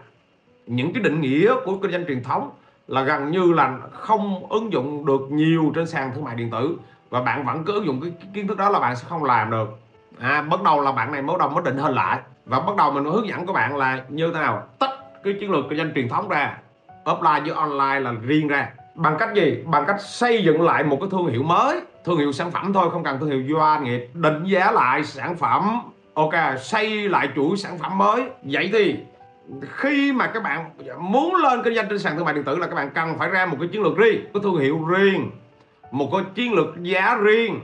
Những 0.67 0.93
cái 0.93 1.03
định 1.03 1.21
nghĩa 1.21 1.55
của 1.65 1.77
kinh 1.83 1.91
doanh 1.91 2.07
truyền 2.07 2.23
thống 2.23 2.51
là 2.89 3.03
gần 3.03 3.31
như 3.31 3.53
là 3.53 3.79
không 3.93 4.47
ứng 4.49 4.73
dụng 4.73 5.07
được 5.07 5.21
nhiều 5.31 5.73
trên 5.75 5.87
sàn 5.87 6.11
thương 6.15 6.25
mại 6.25 6.35
điện 6.35 6.51
tử 6.51 6.77
và 7.11 7.21
bạn 7.21 7.47
vẫn 7.47 7.65
cứ 7.65 7.73
ứng 7.73 7.87
dụng 7.87 8.01
cái 8.01 8.13
kiến 8.35 8.49
thức 8.49 8.59
đó 8.59 8.71
là 8.71 8.79
bạn 8.79 8.97
sẽ 8.97 9.07
không 9.09 9.25
làm 9.25 9.51
được. 9.51 9.79
À, 10.21 10.43
bắt 10.43 10.63
đầu 10.63 10.81
là 10.81 10.93
bạn 10.93 11.13
này 11.13 11.23
mới 11.23 11.37
đầu 11.39 11.49
mới 11.49 11.65
định 11.65 11.77
hình 11.77 11.95
lại. 11.95 12.19
Và 12.47 12.61
bắt 12.61 12.77
đầu 12.77 12.91
mình 12.91 13.05
hướng 13.05 13.29
dẫn 13.29 13.47
các 13.47 13.53
bạn 13.53 13.77
là 13.77 14.05
như 14.09 14.31
thế 14.35 14.41
nào? 14.41 14.63
Tách 14.79 14.91
cái 15.25 15.35
chiến 15.41 15.51
lược 15.51 15.65
kinh 15.69 15.79
doanh 15.79 15.95
truyền 15.95 16.09
thống 16.09 16.29
ra. 16.29 16.59
Offline 17.05 17.41
với 17.41 17.55
online 17.55 18.01
là 18.01 18.13
riêng 18.23 18.49
ra. 18.49 18.69
Bằng 18.95 19.17
cách 19.19 19.35
gì? 19.35 19.63
Bằng 19.67 19.85
cách 19.87 20.01
xây 20.01 20.45
dựng 20.45 20.63
lại 20.63 20.85
một 20.85 20.97
cái 21.01 21.09
thương 21.11 21.27
hiệu 21.27 21.43
mới. 21.43 21.81
Thương 22.05 22.19
hiệu 22.19 22.33
sản 22.33 22.51
phẩm 22.51 22.73
thôi 22.73 22.91
không 22.91 23.05
cần 23.05 23.19
thương 23.19 23.31
hiệu 23.31 23.59
doanh 23.59 23.85
nghiệp. 23.85 24.11
Định 24.15 24.45
giá 24.45 24.71
lại 24.71 25.05
sản 25.05 25.37
phẩm. 25.37 25.81
Ok 26.15 26.35
xây 26.61 27.09
lại 27.09 27.29
chuỗi 27.37 27.57
sản 27.57 27.79
phẩm 27.79 27.99
mới. 27.99 28.23
Vậy 28.43 28.71
thì 28.73 28.97
khi 29.63 30.13
mà 30.13 30.27
các 30.27 30.43
bạn 30.43 30.71
muốn 30.99 31.35
lên 31.35 31.63
kinh 31.63 31.75
doanh 31.75 31.87
trên 31.89 31.99
sàn 31.99 32.17
thương 32.17 32.25
mại 32.25 32.35
điện 32.35 32.45
tử 32.45 32.57
là 32.57 32.67
các 32.67 32.75
bạn 32.75 32.91
cần 32.95 33.19
phải 33.19 33.29
ra 33.29 33.47
một 33.47 33.57
cái 33.61 33.69
chiến 33.69 33.83
lược 33.83 33.97
riêng 33.97 34.27
có 34.35 34.41
thương 34.41 34.59
hiệu 34.59 34.85
riêng 34.89 35.31
một 35.91 36.09
cái 36.13 36.21
chiến 36.35 36.53
lược 36.53 36.83
giá 36.83 37.19
riêng. 37.23 37.61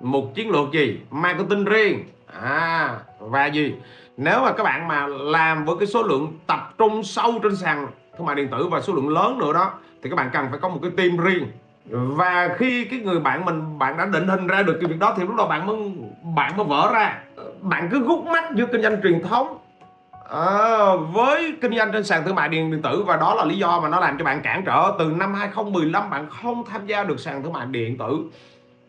Một 0.00 0.34
chiến 0.34 0.50
lược 0.50 0.72
gì? 0.72 1.00
Marketing 1.10 1.64
riêng. 1.64 2.04
À 2.42 2.98
và 3.18 3.46
gì? 3.46 3.74
Nếu 4.16 4.40
mà 4.40 4.52
các 4.52 4.62
bạn 4.62 4.88
mà 4.88 5.06
làm 5.06 5.64
với 5.64 5.76
cái 5.78 5.86
số 5.86 6.02
lượng 6.02 6.38
tập 6.46 6.74
trung 6.78 7.02
sâu 7.02 7.32
trên 7.42 7.56
sàn 7.56 7.86
thương 8.18 8.26
mại 8.26 8.36
điện 8.36 8.48
tử 8.48 8.68
và 8.68 8.80
số 8.80 8.92
lượng 8.92 9.08
lớn 9.08 9.38
nữa 9.38 9.52
đó, 9.52 9.72
thì 10.02 10.10
các 10.10 10.16
bạn 10.16 10.30
cần 10.32 10.46
phải 10.50 10.58
có 10.58 10.68
một 10.68 10.78
cái 10.82 10.90
team 10.96 11.16
riêng. 11.16 11.46
Và 11.90 12.56
khi 12.58 12.84
cái 12.84 13.00
người 13.00 13.20
bạn 13.20 13.44
mình, 13.44 13.78
bạn 13.78 13.96
đã 13.96 14.06
định 14.06 14.28
hình 14.28 14.46
ra 14.46 14.62
được 14.62 14.78
cái 14.80 14.90
việc 14.90 14.98
đó, 14.98 15.14
thì 15.16 15.22
lúc 15.22 15.36
đó 15.36 15.46
bạn 15.46 15.66
mới 15.66 15.76
bạn 16.36 16.56
mới 16.56 16.66
vỡ 16.66 16.90
ra. 16.94 17.18
Bạn 17.60 17.88
cứ 17.90 17.98
gút 17.98 18.24
mắt 18.24 18.44
giữa 18.54 18.66
kinh 18.66 18.82
doanh 18.82 19.02
truyền 19.02 19.22
thống 19.22 19.58
à, 20.32 20.94
với 21.12 21.54
kinh 21.60 21.76
doanh 21.76 21.92
trên 21.92 22.04
sàn 22.04 22.24
thương 22.24 22.34
mại 22.34 22.48
điện 22.48 22.82
tử 22.82 23.04
và 23.06 23.16
đó 23.16 23.34
là 23.34 23.44
lý 23.44 23.58
do 23.58 23.80
mà 23.80 23.88
nó 23.88 24.00
làm 24.00 24.18
cho 24.18 24.24
bạn 24.24 24.40
cản 24.42 24.64
trở 24.64 24.92
từ 24.98 25.04
năm 25.04 25.34
2015 25.34 26.10
bạn 26.10 26.26
không 26.30 26.64
tham 26.64 26.86
gia 26.86 27.04
được 27.04 27.20
sàn 27.20 27.42
thương 27.42 27.52
mại 27.52 27.66
điện 27.66 27.98
tử 27.98 28.24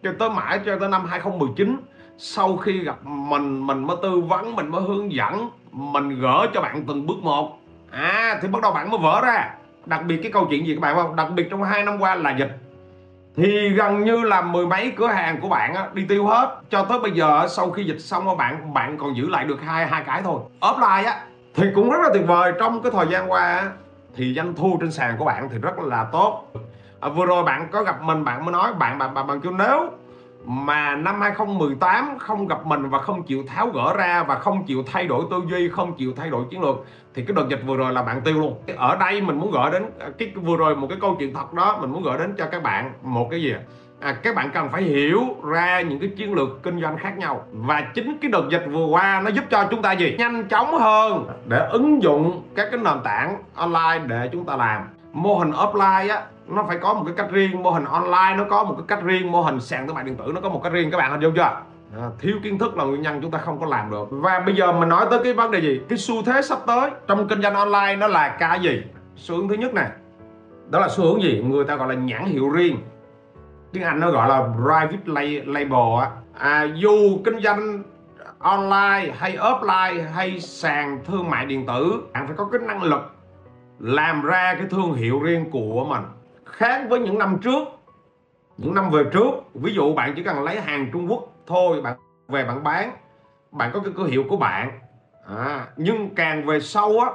cho 0.03 0.11
tới 0.19 0.29
mãi 0.29 0.59
cho 0.65 0.77
tới 0.79 0.89
năm 0.89 1.05
2019 1.05 1.77
sau 2.17 2.57
khi 2.57 2.79
gặp 2.79 3.05
mình 3.05 3.67
mình 3.67 3.87
mới 3.87 3.97
tư 4.01 4.19
vấn 4.19 4.55
mình 4.55 4.71
mới 4.71 4.81
hướng 4.81 5.13
dẫn 5.13 5.49
mình 5.71 6.21
gỡ 6.21 6.47
cho 6.53 6.61
bạn 6.61 6.83
từng 6.87 7.05
bước 7.05 7.17
một. 7.23 7.57
À 7.91 8.39
thì 8.41 8.47
bắt 8.47 8.61
đầu 8.61 8.71
bạn 8.71 8.89
mới 8.89 8.99
vỡ 8.99 9.21
ra. 9.23 9.49
Đặc 9.85 10.03
biệt 10.07 10.19
cái 10.23 10.31
câu 10.31 10.47
chuyện 10.49 10.67
gì 10.67 10.75
các 10.75 10.81
bạn 10.81 10.95
không? 10.95 11.15
Đặc 11.15 11.27
biệt 11.35 11.47
trong 11.49 11.63
hai 11.63 11.83
năm 11.83 12.01
qua 12.01 12.15
là 12.15 12.35
dịch. 12.37 12.57
Thì 13.35 13.69
gần 13.69 14.03
như 14.03 14.21
là 14.21 14.41
mười 14.41 14.67
mấy 14.67 14.91
cửa 14.95 15.07
hàng 15.07 15.41
của 15.41 15.49
bạn 15.49 15.73
á, 15.73 15.87
đi 15.93 16.05
tiêu 16.09 16.25
hết. 16.25 16.59
Cho 16.69 16.83
tới 16.83 16.99
bây 16.99 17.11
giờ 17.11 17.47
sau 17.47 17.71
khi 17.71 17.83
dịch 17.83 17.99
xong 17.99 18.37
bạn 18.37 18.73
bạn 18.73 18.97
còn 18.97 19.17
giữ 19.17 19.29
lại 19.29 19.45
được 19.45 19.61
hai 19.61 19.87
hai 19.87 20.03
cái 20.03 20.21
thôi. 20.21 20.41
Offline 20.61 21.05
á 21.05 21.19
thì 21.55 21.67
cũng 21.75 21.89
rất 21.89 22.01
là 22.01 22.09
tuyệt 22.13 22.27
vời. 22.27 22.53
Trong 22.59 22.81
cái 22.81 22.91
thời 22.91 23.07
gian 23.07 23.31
qua 23.31 23.71
thì 24.15 24.33
doanh 24.33 24.53
thu 24.55 24.77
trên 24.81 24.91
sàn 24.91 25.15
của 25.17 25.25
bạn 25.25 25.49
thì 25.51 25.57
rất 25.57 25.79
là 25.79 26.03
tốt. 26.11 26.51
À, 26.99 27.09
vừa 27.09 27.25
rồi 27.25 27.43
bạn 27.43 27.67
có 27.71 27.83
gặp 27.83 28.01
mình 28.01 28.23
bạn 28.23 28.45
mới 28.45 28.53
nói 28.53 28.73
bạn 28.73 28.97
bạn 28.97 29.13
bạn, 29.13 29.27
bạn 29.27 29.41
kêu 29.41 29.51
nếu 29.51 29.89
mà 30.45 30.95
năm 30.95 31.21
2018 31.21 32.17
không 32.19 32.47
gặp 32.47 32.65
mình 32.65 32.89
và 32.89 32.99
không 32.99 33.23
chịu 33.23 33.43
tháo 33.47 33.67
gỡ 33.67 33.93
ra 33.97 34.23
và 34.23 34.35
không 34.35 34.63
chịu 34.63 34.83
thay 34.87 35.07
đổi 35.07 35.25
tư 35.31 35.41
duy 35.49 35.69
không 35.69 35.93
chịu 35.95 36.13
thay 36.15 36.29
đổi 36.29 36.45
chiến 36.49 36.61
lược 36.61 36.85
thì 37.13 37.25
cái 37.25 37.35
đợt 37.35 37.45
dịch 37.49 37.61
vừa 37.65 37.77
rồi 37.77 37.93
là 37.93 38.03
bạn 38.03 38.21
tiêu 38.21 38.33
luôn. 38.33 38.63
Ở 38.77 38.95
đây 38.95 39.21
mình 39.21 39.39
muốn 39.39 39.51
gửi 39.51 39.71
đến 39.71 39.85
à, 39.99 40.09
cái 40.17 40.31
vừa 40.35 40.57
rồi 40.57 40.75
một 40.75 40.87
cái 40.89 40.97
câu 41.01 41.15
chuyện 41.19 41.33
thật 41.33 41.53
đó 41.53 41.77
mình 41.81 41.91
muốn 41.91 42.03
gửi 42.03 42.17
đến 42.17 42.35
cho 42.37 42.45
các 42.51 42.63
bạn 42.63 42.93
một 43.01 43.27
cái 43.31 43.41
gì 43.41 43.53
à, 44.03 44.13
các 44.23 44.35
bạn 44.35 44.49
cần 44.53 44.69
phải 44.69 44.81
hiểu 44.81 45.21
ra 45.43 45.81
những 45.81 45.99
cái 45.99 46.09
chiến 46.17 46.33
lược 46.33 46.63
kinh 46.63 46.81
doanh 46.81 46.97
khác 46.97 47.17
nhau. 47.17 47.45
Và 47.51 47.81
chính 47.93 48.17
cái 48.21 48.31
đợt 48.31 48.43
dịch 48.49 48.65
vừa 48.71 48.85
qua 48.85 49.21
nó 49.25 49.29
giúp 49.29 49.43
cho 49.49 49.67
chúng 49.71 49.81
ta 49.81 49.91
gì? 49.91 50.15
Nhanh 50.19 50.47
chóng 50.47 50.77
hơn 50.77 51.25
để 51.47 51.67
ứng 51.71 52.03
dụng 52.03 52.43
các 52.55 52.67
cái 52.71 52.79
nền 52.83 53.03
tảng 53.03 53.37
online 53.55 54.05
để 54.07 54.29
chúng 54.31 54.45
ta 54.45 54.55
làm. 54.55 54.81
Mô 55.13 55.35
hình 55.35 55.51
offline 55.51 56.09
á 56.09 56.21
nó 56.47 56.65
phải 56.67 56.77
có 56.77 56.93
một 56.93 57.03
cái 57.05 57.13
cách 57.17 57.31
riêng. 57.31 57.63
Mô 57.63 57.71
hình 57.71 57.85
online 57.85 58.35
nó 58.37 58.43
có 58.49 58.63
một 58.63 58.75
cái 58.77 58.85
cách 58.87 59.03
riêng. 59.03 59.31
Mô 59.31 59.41
hình 59.41 59.59
sàn 59.59 59.87
thương 59.87 59.95
mại 59.95 60.03
điện 60.03 60.15
tử 60.15 60.31
nó 60.35 60.41
có 60.41 60.49
một 60.49 60.61
cách 60.63 60.73
riêng. 60.73 60.91
Các 60.91 60.97
bạn 60.97 61.11
hình 61.11 61.21
dung 61.21 61.33
chưa? 61.35 61.41
À, 61.97 62.09
thiếu 62.19 62.35
kiến 62.43 62.57
thức 62.57 62.77
là 62.77 62.83
nguyên 62.83 63.01
nhân 63.01 63.19
chúng 63.21 63.31
ta 63.31 63.37
không 63.37 63.59
có 63.59 63.65
làm 63.65 63.91
được. 63.91 64.07
Và 64.11 64.39
bây 64.39 64.55
giờ 64.55 64.71
mình 64.71 64.89
nói 64.89 65.05
tới 65.09 65.19
cái 65.23 65.33
vấn 65.33 65.51
đề 65.51 65.61
gì? 65.61 65.81
Cái 65.89 65.97
xu 65.97 66.23
thế 66.23 66.41
sắp 66.41 66.59
tới 66.67 66.89
trong 67.07 67.27
kinh 67.27 67.41
doanh 67.41 67.53
online 67.53 67.95
nó 67.95 68.07
là 68.07 68.35
cái 68.39 68.59
gì? 68.59 68.81
Xu 69.15 69.35
hướng 69.35 69.47
thứ 69.47 69.55
nhất 69.55 69.73
này 69.73 69.87
đó 70.69 70.79
là 70.79 70.87
xu 70.89 71.03
hướng 71.03 71.23
gì? 71.23 71.43
Người 71.45 71.65
ta 71.65 71.75
gọi 71.75 71.87
là 71.87 71.95
nhãn 71.95 72.25
hiệu 72.25 72.49
riêng 72.49 72.77
tiếng 73.73 73.83
Anh 73.83 73.99
nó 73.99 74.11
gọi 74.11 74.29
là 74.29 74.47
private 74.55 75.43
label 75.45 76.01
á. 76.01 76.11
À, 76.37 76.67
dù 76.75 77.19
kinh 77.25 77.39
doanh 77.39 77.83
online 78.39 79.13
hay 79.17 79.37
offline 79.37 80.11
hay 80.13 80.39
sàn 80.39 80.99
thương 81.05 81.29
mại 81.29 81.45
điện 81.45 81.65
tử 81.65 82.03
bạn 82.13 82.27
phải 82.27 82.35
có 82.37 82.49
cái 82.51 82.61
năng 82.61 82.83
lực 82.83 83.01
làm 83.79 84.21
ra 84.21 84.55
cái 84.57 84.67
thương 84.69 84.93
hiệu 84.93 85.19
riêng 85.19 85.49
của 85.51 85.85
mình. 85.85 86.03
Khác 86.45 86.81
với 86.89 86.99
những 86.99 87.17
năm 87.17 87.37
trước 87.41 87.67
những 88.57 88.73
năm 88.73 88.89
về 88.89 89.03
trước 89.13 89.31
ví 89.53 89.73
dụ 89.73 89.93
bạn 89.93 90.13
chỉ 90.15 90.23
cần 90.23 90.43
lấy 90.43 90.61
hàng 90.61 90.89
Trung 90.93 91.11
Quốc 91.11 91.23
thôi 91.47 91.81
bạn 91.81 91.97
về 92.27 92.45
bạn 92.45 92.63
bán 92.63 92.91
bạn 93.51 93.71
có 93.73 93.79
cái 93.79 93.93
cửa 93.97 94.05
hiệu 94.05 94.23
của 94.29 94.37
bạn. 94.37 94.79
À, 95.37 95.67
nhưng 95.77 96.15
càng 96.15 96.45
về 96.45 96.59
sau 96.59 96.99
á 96.99 97.09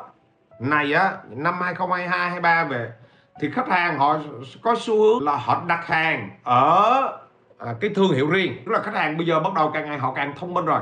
này 0.60 0.92
á 0.92 1.12
năm 1.30 1.60
2022 1.60 2.30
23 2.30 2.64
về 2.64 2.92
thì 3.40 3.50
khách 3.50 3.68
hàng 3.68 3.98
họ 3.98 4.18
có 4.62 4.74
xu 4.78 5.02
hướng 5.02 5.24
là 5.24 5.36
họ 5.36 5.62
đặt 5.66 5.86
hàng 5.86 6.30
ở 6.42 7.02
à, 7.58 7.74
cái 7.80 7.90
thương 7.94 8.12
hiệu 8.12 8.30
riêng. 8.30 8.62
Tức 8.66 8.72
là 8.72 8.82
khách 8.82 8.94
hàng 8.94 9.16
bây 9.16 9.26
giờ 9.26 9.40
bắt 9.40 9.54
đầu 9.54 9.70
càng 9.74 9.86
ngày 9.86 9.98
họ 9.98 10.12
càng 10.12 10.32
thông 10.36 10.54
minh 10.54 10.64
rồi. 10.64 10.80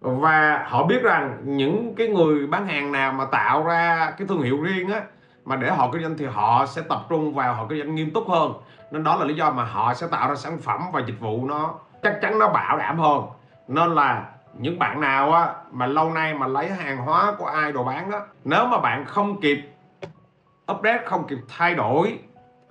Và 0.00 0.66
họ 0.68 0.84
biết 0.84 1.02
rằng 1.02 1.36
những 1.44 1.94
cái 1.96 2.08
người 2.08 2.46
bán 2.46 2.66
hàng 2.66 2.92
nào 2.92 3.12
mà 3.12 3.24
tạo 3.24 3.64
ra 3.64 4.12
cái 4.18 4.28
thương 4.28 4.42
hiệu 4.42 4.62
riêng 4.62 4.92
á, 4.92 5.00
mà 5.44 5.56
để 5.56 5.70
họ 5.70 5.88
kinh 5.92 6.02
doanh 6.02 6.18
thì 6.18 6.26
họ 6.26 6.66
sẽ 6.66 6.82
tập 6.88 7.00
trung 7.08 7.34
vào 7.34 7.54
họ 7.54 7.66
kinh 7.68 7.78
doanh 7.78 7.94
nghiêm 7.94 8.10
túc 8.10 8.28
hơn. 8.28 8.52
Nên 8.90 9.04
đó 9.04 9.16
là 9.16 9.24
lý 9.24 9.34
do 9.34 9.50
mà 9.50 9.64
họ 9.64 9.94
sẽ 9.94 10.06
tạo 10.06 10.28
ra 10.28 10.34
sản 10.34 10.58
phẩm 10.58 10.80
và 10.92 11.00
dịch 11.06 11.20
vụ 11.20 11.46
nó 11.46 11.74
chắc 12.02 12.18
chắn 12.22 12.38
nó 12.38 12.48
bảo 12.48 12.78
đảm 12.78 12.98
hơn. 12.98 13.22
Nên 13.68 13.94
là 13.94 14.24
những 14.58 14.78
bạn 14.78 15.00
nào 15.00 15.32
á, 15.32 15.54
mà 15.72 15.86
lâu 15.86 16.10
nay 16.10 16.34
mà 16.34 16.46
lấy 16.46 16.68
hàng 16.68 16.96
hóa 16.96 17.34
của 17.38 17.46
ai 17.46 17.72
đồ 17.72 17.84
bán 17.84 18.10
đó 18.10 18.20
nếu 18.44 18.66
mà 18.66 18.78
bạn 18.78 19.04
không 19.04 19.40
kịp 19.40 19.58
update 20.72 21.02
không 21.04 21.26
kịp 21.28 21.38
thay 21.48 21.74
đổi 21.74 22.18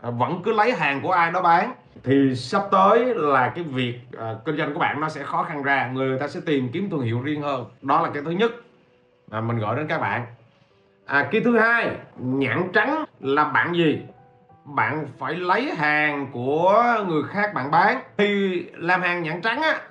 à, 0.02 0.10
vẫn 0.10 0.42
cứ 0.44 0.54
lấy 0.54 0.72
hàng 0.72 1.02
của 1.02 1.12
ai 1.12 1.32
đó 1.32 1.42
bán. 1.42 1.74
Thì 2.04 2.36
sắp 2.36 2.62
tới 2.72 3.06
là 3.16 3.50
cái 3.56 3.64
việc 3.64 4.00
uh, 4.16 4.46
kinh 4.46 4.58
doanh 4.58 4.74
của 4.74 4.80
bạn 4.80 5.02
nó 5.02 5.10
sẽ 5.10 5.24
khó 5.24 5.44
khăn 5.44 5.64
ra 5.64 5.92
người 5.94 6.20
ta 6.20 6.28
sẽ 6.28 6.40
tìm 6.46 6.70
kiếm 6.74 6.90
thương 6.90 7.02
hiệu 7.02 7.22
riêng 7.22 7.42
hơn. 7.42 7.66
Đó 7.82 8.02
là 8.02 8.10
cái 8.14 8.24
thứ 8.24 8.32
nhất 8.32 8.52
mà 9.32 9.42
mình 9.42 9.60
gọi 9.60 9.76
đến 9.76 9.88
các 9.88 10.02
bạn. 10.02 10.26
À, 11.06 11.28
cái 11.32 11.42
thứ 11.42 11.58
hai 11.58 11.92
nhãn 12.18 12.72
trắng 12.74 13.06
là 13.20 13.44
bạn 13.44 13.74
gì? 13.74 14.02
Bạn 14.66 15.08
phải 15.20 15.34
lấy 15.34 15.76
hàng 15.76 16.28
của 16.32 16.96
người 17.08 17.24
khác 17.24 17.54
bạn 17.54 17.72
bán. 17.72 18.02
Thì 18.18 18.64
làm 18.74 19.02
hàng 19.02 19.24
nhãn 19.24 19.42
trắng 19.42 19.62
á 19.62 19.82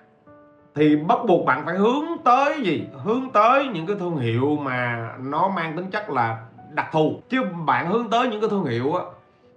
thì 0.74 0.96
bắt 0.96 1.18
buộc 1.28 1.46
bạn 1.46 1.62
phải 1.66 1.74
hướng 1.74 2.04
tới 2.24 2.60
gì? 2.62 2.86
Hướng 3.04 3.30
tới 3.30 3.66
những 3.66 3.86
cái 3.86 3.96
thương 3.98 4.16
hiệu 4.16 4.58
mà 4.62 5.10
nó 5.20 5.48
mang 5.48 5.76
tính 5.76 5.90
chất 5.90 6.10
là 6.10 6.38
đặc 6.70 6.86
thù. 6.92 7.20
Chứ 7.28 7.42
bạn 7.64 7.86
hướng 7.86 8.10
tới 8.10 8.28
những 8.28 8.40
cái 8.40 8.50
thương 8.50 8.64
hiệu 8.64 8.94
á, 8.94 9.04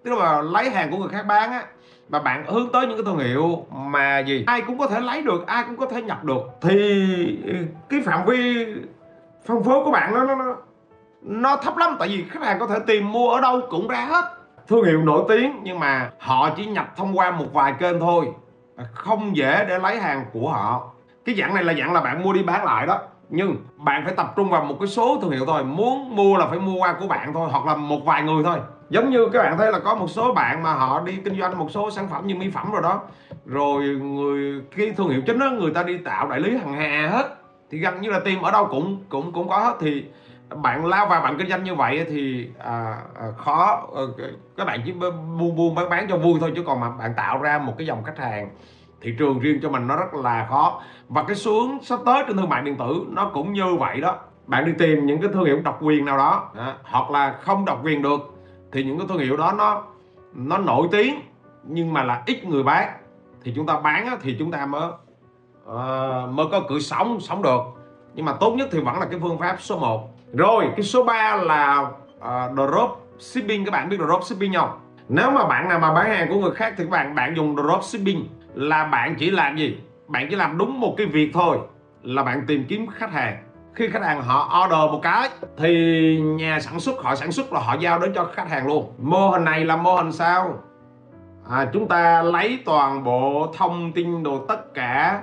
tức 0.04 0.18
là 0.18 0.42
lấy 0.42 0.70
hàng 0.70 0.92
của 0.92 0.98
người 0.98 1.10
khác 1.10 1.26
bán 1.28 1.52
á, 1.52 1.64
mà 2.10 2.20
bạn 2.20 2.46
hướng 2.48 2.72
tới 2.72 2.88
những 2.88 2.98
cái 2.98 3.06
thương 3.06 3.18
hiệu 3.18 3.66
mà 3.72 4.20
gì? 4.20 4.44
Ai 4.48 4.62
cũng 4.62 4.78
có 4.78 4.88
thể 4.88 5.00
lấy 5.00 5.22
được, 5.22 5.48
ai 5.48 5.64
cũng 5.64 5.78
có 5.78 5.86
thể 5.86 6.02
nhập 6.02 6.24
được. 6.24 6.42
Thì 6.62 7.06
cái 7.90 8.02
phạm 8.06 8.26
vi 8.26 8.68
phân 9.46 9.64
phối 9.64 9.86
của 9.86 9.92
bạn 9.92 10.14
nó 10.14 10.36
nó 10.36 10.56
nó 11.22 11.56
thấp 11.56 11.78
lắm, 11.78 11.96
tại 12.00 12.08
vì 12.08 12.26
khách 12.30 12.44
hàng 12.44 12.60
có 12.60 12.68
thể 12.68 12.76
tìm 12.88 13.12
mua 13.12 13.30
ở 13.30 13.42
đâu 13.42 13.62
cũng 13.70 13.88
ra 13.88 14.06
hết. 14.06 14.26
Thương 14.68 14.86
hiệu 14.86 15.02
nổi 15.02 15.26
tiếng 15.30 15.60
nhưng 15.64 15.80
mà 15.80 16.12
họ 16.20 16.50
chỉ 16.58 16.66
nhập 16.66 16.94
thông 16.98 17.18
qua 17.18 17.32
một 17.32 17.46
vài 17.54 17.74
kênh 17.80 18.00
thôi, 18.00 18.28
không 18.94 19.36
dễ 19.36 19.66
để 19.70 19.80
lấy 19.80 20.00
hàng 20.00 20.26
của 20.34 20.50
họ. 20.50 20.92
Cái 21.26 21.36
dạng 21.36 21.56
này 21.56 21.64
là 21.64 21.74
dạng 21.74 21.94
là 21.94 22.02
bạn 22.02 22.24
mua 22.24 22.34
đi 22.34 22.44
bán 22.44 22.66
lại 22.66 22.88
đó 22.88 23.00
nhưng 23.30 23.56
bạn 23.78 24.02
phải 24.06 24.14
tập 24.14 24.34
trung 24.36 24.50
vào 24.50 24.64
một 24.64 24.76
cái 24.80 24.88
số 24.88 25.20
thương 25.22 25.32
hiệu 25.32 25.46
thôi. 25.46 25.64
Muốn 25.64 26.16
mua 26.16 26.38
là 26.38 26.48
phải 26.48 26.60
mua 26.60 26.76
qua 26.76 26.96
của 27.00 27.08
bạn 27.08 27.34
thôi 27.34 27.50
hoặc 27.52 27.66
là 27.66 27.76
một 27.76 28.06
vài 28.06 28.24
người 28.24 28.44
thôi. 28.44 28.60
Giống 28.90 29.10
như 29.10 29.30
các 29.34 29.44
bạn 29.44 29.58
thấy 29.58 29.72
là 29.72 29.80
có 29.80 29.96
một 29.96 30.08
số 30.08 30.34
bạn 30.34 30.64
mà 30.64 30.74
họ 30.74 31.02
đi 31.02 31.16
kinh 31.26 31.40
doanh 31.40 31.58
một 31.58 31.72
số 31.72 31.92
sản 31.92 32.08
phẩm 32.08 32.28
như 32.28 32.36
mỹ 32.36 32.50
phẩm 32.50 32.72
rồi 32.72 32.82
đó. 32.82 33.02
Rồi 33.46 33.84
người 33.88 34.62
cái 34.78 34.92
thương 34.98 35.10
hiệu 35.10 35.22
chính 35.26 35.40
đó 35.40 35.50
người 35.50 35.72
ta 35.74 35.84
đi 35.84 35.98
tạo 35.98 36.28
đại 36.28 36.40
lý 36.40 36.58
hàng 36.58 36.74
hà 36.74 37.10
hết. 37.12 37.36
Thì 37.72 37.78
gần 37.78 38.02
như 38.02 38.10
là 38.10 38.20
tìm 38.20 38.42
ở 38.42 38.52
đâu 38.52 38.68
cũng 38.72 39.04
cũng 39.10 39.32
cũng 39.34 39.50
có 39.50 39.58
hết. 39.60 39.78
Thì 39.80 40.06
bạn 40.56 40.86
lao 40.86 41.06
vào 41.06 41.22
bạn 41.22 41.38
kinh 41.38 41.50
doanh 41.50 41.64
như 41.64 41.76
vậy 41.76 42.06
thì 42.10 42.50
à, 42.60 42.96
à, 43.20 43.26
khó 43.38 43.88
à, 43.96 44.02
các 44.58 44.66
bạn 44.66 44.82
chỉ 44.86 44.92
buôn 44.92 45.56
buôn 45.56 45.76
bán 45.76 45.90
bán 45.90 46.06
cho 46.10 46.18
vui 46.18 46.40
thôi. 46.40 46.54
Chứ 46.56 46.64
còn 46.64 46.80
mà 46.80 46.90
bạn 46.90 47.14
tạo 47.18 47.42
ra 47.42 47.58
một 47.58 47.74
cái 47.78 47.88
dòng 47.88 48.04
khách 48.04 48.18
hàng 48.18 48.50
thị 49.02 49.16
trường 49.20 49.40
riêng 49.40 49.60
cho 49.62 49.70
mình 49.70 49.88
nó 49.88 49.96
rất 49.96 50.14
là 50.14 50.48
khó. 50.50 50.82
Và 51.10 51.24
cái 51.24 51.36
xuống 51.36 51.80
sắp 51.84 52.00
tới 52.06 52.24
trên 52.28 52.38
thương 52.38 52.50
mại 52.50 52.62
điện 52.62 52.76
tử 52.78 53.06
nó 53.10 53.32
cũng 53.34 53.54
như 53.54 53.76
vậy 53.76 54.02
đó. 54.02 54.18
Bạn 54.48 54.66
đi 54.66 54.72
tìm 54.78 55.06
những 55.06 55.22
cái 55.22 55.30
thương 55.34 55.46
hiệu 55.46 55.62
độc 55.64 55.78
quyền 55.82 56.06
nào 56.06 56.18
đó 56.18 56.50
à, 56.56 56.76
hoặc 56.84 57.12
là 57.12 57.36
không 57.42 57.66
độc 57.66 57.86
quyền 57.86 58.02
được 58.02 58.36
thì 58.72 58.84
những 58.84 58.98
cái 58.98 59.08
thương 59.08 59.20
hiệu 59.20 59.38
đó 59.38 59.54
nó 59.58 59.84
nó 60.34 60.58
nổi 60.58 60.88
tiếng 60.92 61.20
nhưng 61.64 61.94
mà 61.94 62.04
là 62.04 62.24
ít 62.26 62.46
người 62.46 62.64
bán. 62.64 62.90
Thì 63.44 63.54
chúng 63.56 63.66
ta 63.66 63.80
bán 63.80 64.18
thì 64.22 64.36
chúng 64.40 64.52
ta 64.52 64.66
mới 64.66 64.88
uh, 65.66 66.30
mới 66.30 66.46
có 66.52 66.62
cửa 66.70 66.80
sống 66.80 67.20
sống 67.20 67.42
được. 67.42 67.62
Nhưng 68.14 68.26
mà 68.26 68.34
tốt 68.34 68.54
nhất 68.56 68.70
thì 68.72 68.80
vẫn 68.80 69.00
là 69.00 69.06
cái 69.06 69.20
phương 69.22 69.38
pháp 69.38 69.56
số 69.60 69.80
1 69.80 70.10
rồi 70.34 70.70
cái 70.76 70.84
số 70.84 71.04
3 71.04 71.36
là 71.36 71.92
uh, 72.18 72.56
drop 72.56 73.08
shipping. 73.20 73.66
Các 73.66 73.72
bạn 73.72 73.90
biết 73.90 73.98
drop 73.98 74.24
shipping 74.24 74.54
không? 74.54 74.80
Nếu 75.10 75.32
mà 75.32 75.48
bạn 75.48 75.70
nào 75.70 75.80
mà 75.80 75.94
bán 75.94 76.10
hàng 76.10 76.30
của 76.30 76.40
người 76.40 76.52
khác 76.52 76.74
thì 76.78 76.84
các 76.84 76.90
bạn 76.90 77.16
bạn 77.16 77.36
dùng 77.36 77.56
drop 77.56 77.84
shipping 77.84 78.28
là 78.60 78.86
bạn 78.86 79.16
chỉ 79.16 79.32
làm 79.32 79.58
gì? 79.58 79.78
Bạn 80.08 80.28
chỉ 80.30 80.36
làm 80.36 80.58
đúng 80.58 80.80
một 80.80 80.94
cái 80.98 81.08
việc 81.08 81.32
thôi. 81.34 81.58
Là 82.04 82.24
bạn 82.24 82.44
tìm 82.48 82.66
kiếm 82.68 82.88
khách 82.88 83.12
hàng. 83.12 83.44
Khi 83.74 83.90
khách 83.90 84.04
hàng 84.04 84.22
họ 84.22 84.66
order 84.66 84.92
một 84.92 85.00
cái 85.04 85.30
thì 85.58 86.22
nhà 86.22 86.60
sản 86.60 86.80
xuất 86.80 87.04
họ 87.04 87.16
sản 87.16 87.32
xuất 87.32 87.54
là 87.54 87.60
họ 87.60 87.76
giao 87.80 88.00
đến 88.00 88.12
cho 88.16 88.30
khách 88.34 88.50
hàng 88.50 88.68
luôn. 88.68 88.94
Mô 88.98 89.30
hình 89.30 89.44
này 89.44 89.66
là 89.66 89.76
mô 89.76 89.96
hình 89.96 90.12
sao? 90.12 90.64
À, 91.50 91.70
chúng 91.74 91.88
ta 91.88 92.22
lấy 92.22 92.60
toàn 92.66 93.04
bộ 93.04 93.54
thông 93.58 93.92
tin 93.92 94.24
đồ 94.24 94.46
tất 94.46 94.74
cả 94.74 95.22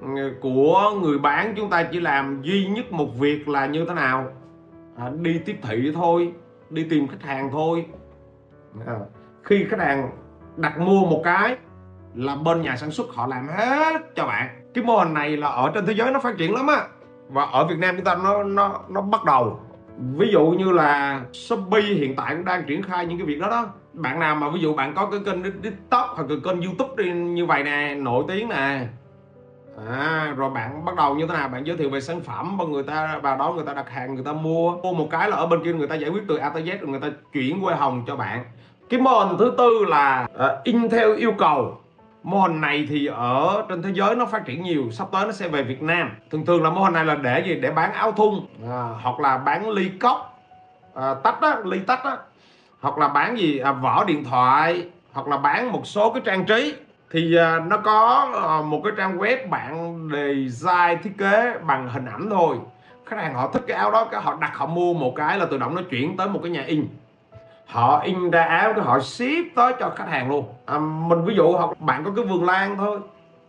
ừ, 0.00 0.34
của 0.40 0.92
người 1.02 1.18
bán. 1.18 1.54
Chúng 1.56 1.70
ta 1.70 1.82
chỉ 1.82 2.00
làm 2.00 2.42
duy 2.42 2.66
nhất 2.66 2.92
một 2.92 3.08
việc 3.18 3.48
là 3.48 3.66
như 3.66 3.84
thế 3.88 3.94
nào? 3.94 4.30
À, 4.98 5.10
đi 5.20 5.40
tiếp 5.46 5.56
thị 5.62 5.92
thôi 5.94 6.32
đi 6.70 6.86
tìm 6.90 7.08
khách 7.08 7.22
hàng 7.22 7.48
thôi. 7.52 7.86
À, 8.86 8.94
khi 9.42 9.66
khách 9.70 9.80
hàng 9.80 10.10
đặt 10.56 10.80
mua 10.80 11.00
một 11.00 11.20
cái 11.24 11.56
là 12.14 12.34
bên 12.34 12.62
nhà 12.62 12.76
sản 12.76 12.90
xuất 12.90 13.06
họ 13.14 13.26
làm 13.26 13.48
hết 13.48 14.02
cho 14.16 14.26
bạn. 14.26 14.48
Cái 14.74 14.84
mô 14.84 14.96
hình 14.96 15.14
này 15.14 15.36
là 15.36 15.48
ở 15.48 15.70
trên 15.74 15.86
thế 15.86 15.92
giới 15.92 16.10
nó 16.10 16.20
phát 16.20 16.36
triển 16.38 16.54
lắm 16.54 16.66
á. 16.66 16.86
Và 17.28 17.44
ở 17.44 17.66
Việt 17.66 17.78
Nam 17.78 17.96
chúng 17.96 18.04
ta 18.04 18.14
nó 18.14 18.42
nó 18.42 18.80
nó 18.88 19.00
bắt 19.00 19.24
đầu. 19.24 19.60
Ví 20.16 20.28
dụ 20.32 20.46
như 20.46 20.72
là 20.72 21.20
Shopee 21.32 21.82
hiện 21.82 22.16
tại 22.16 22.34
cũng 22.34 22.44
đang 22.44 22.64
triển 22.64 22.82
khai 22.82 23.06
những 23.06 23.18
cái 23.18 23.26
việc 23.26 23.40
đó 23.40 23.48
đó. 23.50 23.66
Bạn 23.92 24.20
nào 24.20 24.34
mà 24.34 24.48
ví 24.48 24.60
dụ 24.60 24.74
bạn 24.74 24.94
có 24.94 25.06
cái 25.06 25.20
kênh 25.26 25.62
TikTok 25.62 26.06
hoặc 26.14 26.30
là 26.30 26.36
kênh 26.44 26.62
YouTube 26.62 27.04
đi 27.04 27.12
như 27.12 27.46
vậy 27.46 27.62
nè 27.62 27.94
nổi 27.94 28.24
tiếng 28.28 28.48
nè. 28.48 28.86
À, 29.88 30.34
rồi 30.36 30.50
bạn 30.50 30.84
bắt 30.84 30.96
đầu 30.96 31.14
như 31.14 31.26
thế 31.26 31.34
nào? 31.34 31.48
Bạn 31.48 31.64
giới 31.64 31.76
thiệu 31.76 31.90
về 31.90 32.00
sản 32.00 32.20
phẩm 32.20 32.56
và 32.56 32.64
người 32.64 32.82
ta 32.82 33.20
vào 33.22 33.36
đó 33.36 33.52
người 33.52 33.64
ta 33.64 33.74
đặt 33.74 33.90
hàng 33.90 34.14
người 34.14 34.24
ta 34.24 34.32
mua. 34.32 34.76
Mua 34.76 34.92
một 34.92 35.08
cái 35.10 35.30
là 35.30 35.36
ở 35.36 35.46
bên 35.46 35.64
kia 35.64 35.72
người 35.72 35.88
ta 35.88 35.94
giải 35.94 36.10
quyết 36.10 36.22
từ 36.28 36.36
A 36.36 36.48
tới 36.48 36.62
Z 36.62 36.78
rồi 36.80 36.90
người 36.90 37.00
ta 37.00 37.08
chuyển 37.32 37.64
qua 37.64 37.74
hồng 37.74 38.04
cho 38.06 38.16
bạn. 38.16 38.44
Cái 38.88 39.00
mô 39.00 39.10
hình 39.10 39.38
thứ 39.38 39.54
tư 39.58 39.84
là 39.88 40.28
uh, 40.34 40.64
in 40.64 40.88
theo 40.88 41.14
yêu 41.14 41.32
cầu 41.38 41.78
mô 42.22 42.40
hình 42.40 42.60
này 42.60 42.86
thì 42.88 43.06
ở 43.06 43.64
trên 43.68 43.82
thế 43.82 43.90
giới 43.94 44.14
nó 44.14 44.26
phát 44.26 44.44
triển 44.44 44.62
nhiều 44.62 44.90
sắp 44.90 45.08
tới 45.12 45.26
nó 45.26 45.32
sẽ 45.32 45.48
về 45.48 45.62
Việt 45.62 45.82
Nam. 45.82 46.10
Thường 46.30 46.46
thường 46.46 46.62
là 46.62 46.70
mô 46.70 46.82
hình 46.82 46.92
này 46.92 47.04
là 47.04 47.14
để 47.14 47.42
gì? 47.46 47.54
Để 47.54 47.70
bán 47.70 47.92
áo 47.92 48.12
thun 48.12 48.34
à, 48.70 48.88
hoặc 49.02 49.20
là 49.20 49.38
bán 49.38 49.70
ly 49.70 49.88
cốc 49.88 50.40
à, 50.94 51.14
tách 51.14 51.40
á 51.40 51.56
ly 51.64 51.78
tách 51.78 52.04
á. 52.04 52.16
Hoặc 52.80 52.98
là 52.98 53.08
bán 53.08 53.38
gì? 53.38 53.58
À, 53.58 53.72
vỏ 53.72 54.04
điện 54.04 54.24
thoại 54.24 54.86
hoặc 55.12 55.28
là 55.28 55.36
bán 55.36 55.72
một 55.72 55.86
số 55.86 56.12
cái 56.12 56.22
trang 56.24 56.44
trí. 56.44 56.74
Thì 57.10 57.36
à, 57.36 57.58
nó 57.58 57.76
có 57.76 58.30
à, 58.48 58.62
một 58.62 58.80
cái 58.84 58.92
trang 58.96 59.18
web 59.18 59.48
bạn 59.48 59.98
design 60.12 61.02
thiết 61.02 61.12
kế 61.18 61.54
bằng 61.66 61.88
hình 61.88 62.06
ảnh 62.06 62.30
thôi. 62.30 62.56
Khách 63.06 63.16
hàng 63.16 63.34
họ 63.34 63.50
thích 63.52 63.62
cái 63.66 63.76
áo 63.76 63.90
đó 63.90 64.04
cái 64.04 64.22
họ 64.22 64.36
đặt 64.40 64.56
họ 64.56 64.66
mua 64.66 64.94
một 64.94 65.12
cái 65.16 65.38
là 65.38 65.46
tự 65.50 65.58
động 65.58 65.74
nó 65.74 65.82
chuyển 65.90 66.16
tới 66.16 66.28
một 66.28 66.40
cái 66.42 66.50
nhà 66.50 66.62
in 66.66 66.86
họ 67.66 68.00
in 68.00 68.30
ra 68.30 68.42
áo 68.42 68.72
cái 68.72 68.84
họ 68.84 69.00
ship 69.00 69.54
tới 69.54 69.72
cho 69.80 69.90
khách 69.96 70.08
hàng 70.08 70.30
luôn. 70.30 70.44
À, 70.66 70.78
mình 70.78 71.24
ví 71.24 71.34
dụ 71.34 71.56
học 71.56 71.80
bạn 71.80 72.04
có 72.04 72.10
cái 72.16 72.24
vườn 72.24 72.44
lan 72.44 72.76
thôi. 72.76 72.98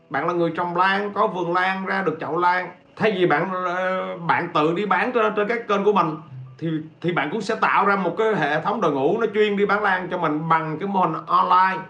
Bạn 0.10 0.28
là 0.28 0.34
người 0.34 0.52
trồng 0.58 0.78
lan 0.78 1.14
có 1.14 1.28
vườn 1.28 1.54
lan 1.54 1.86
ra 1.86 2.02
được 2.06 2.18
chậu 2.20 2.38
lan. 2.38 2.72
Thay 2.96 3.12
vì 3.12 3.26
bạn 3.26 3.50
ờ, 3.66 4.18
bạn 4.18 4.48
tự 4.54 4.74
đi 4.74 4.86
bán 4.86 5.12
trên, 5.12 5.34
trên 5.36 5.48
các 5.48 5.68
kênh 5.68 5.84
của 5.84 5.94
mình 5.94 6.18
thì 6.58 6.68
thì 7.02 7.12
bạn 7.12 7.30
cũng 7.32 7.42
sẽ 7.42 7.56
tạo 7.56 7.86
ra 7.86 7.96
một 7.96 8.16
cái 8.18 8.36
hệ 8.36 8.62
thống 8.62 8.82
đội 8.82 8.92
ngũ 8.92 9.18
nó 9.22 9.28
chuyên 9.34 9.58
đi 9.58 9.66
bán 9.66 9.84
lan 9.84 10.08
cho 10.12 10.18
mình 10.18 10.50
bằng 10.50 10.78
cái 10.80 10.88
mô 10.88 11.00
hình 11.00 11.14
online. 11.26 11.84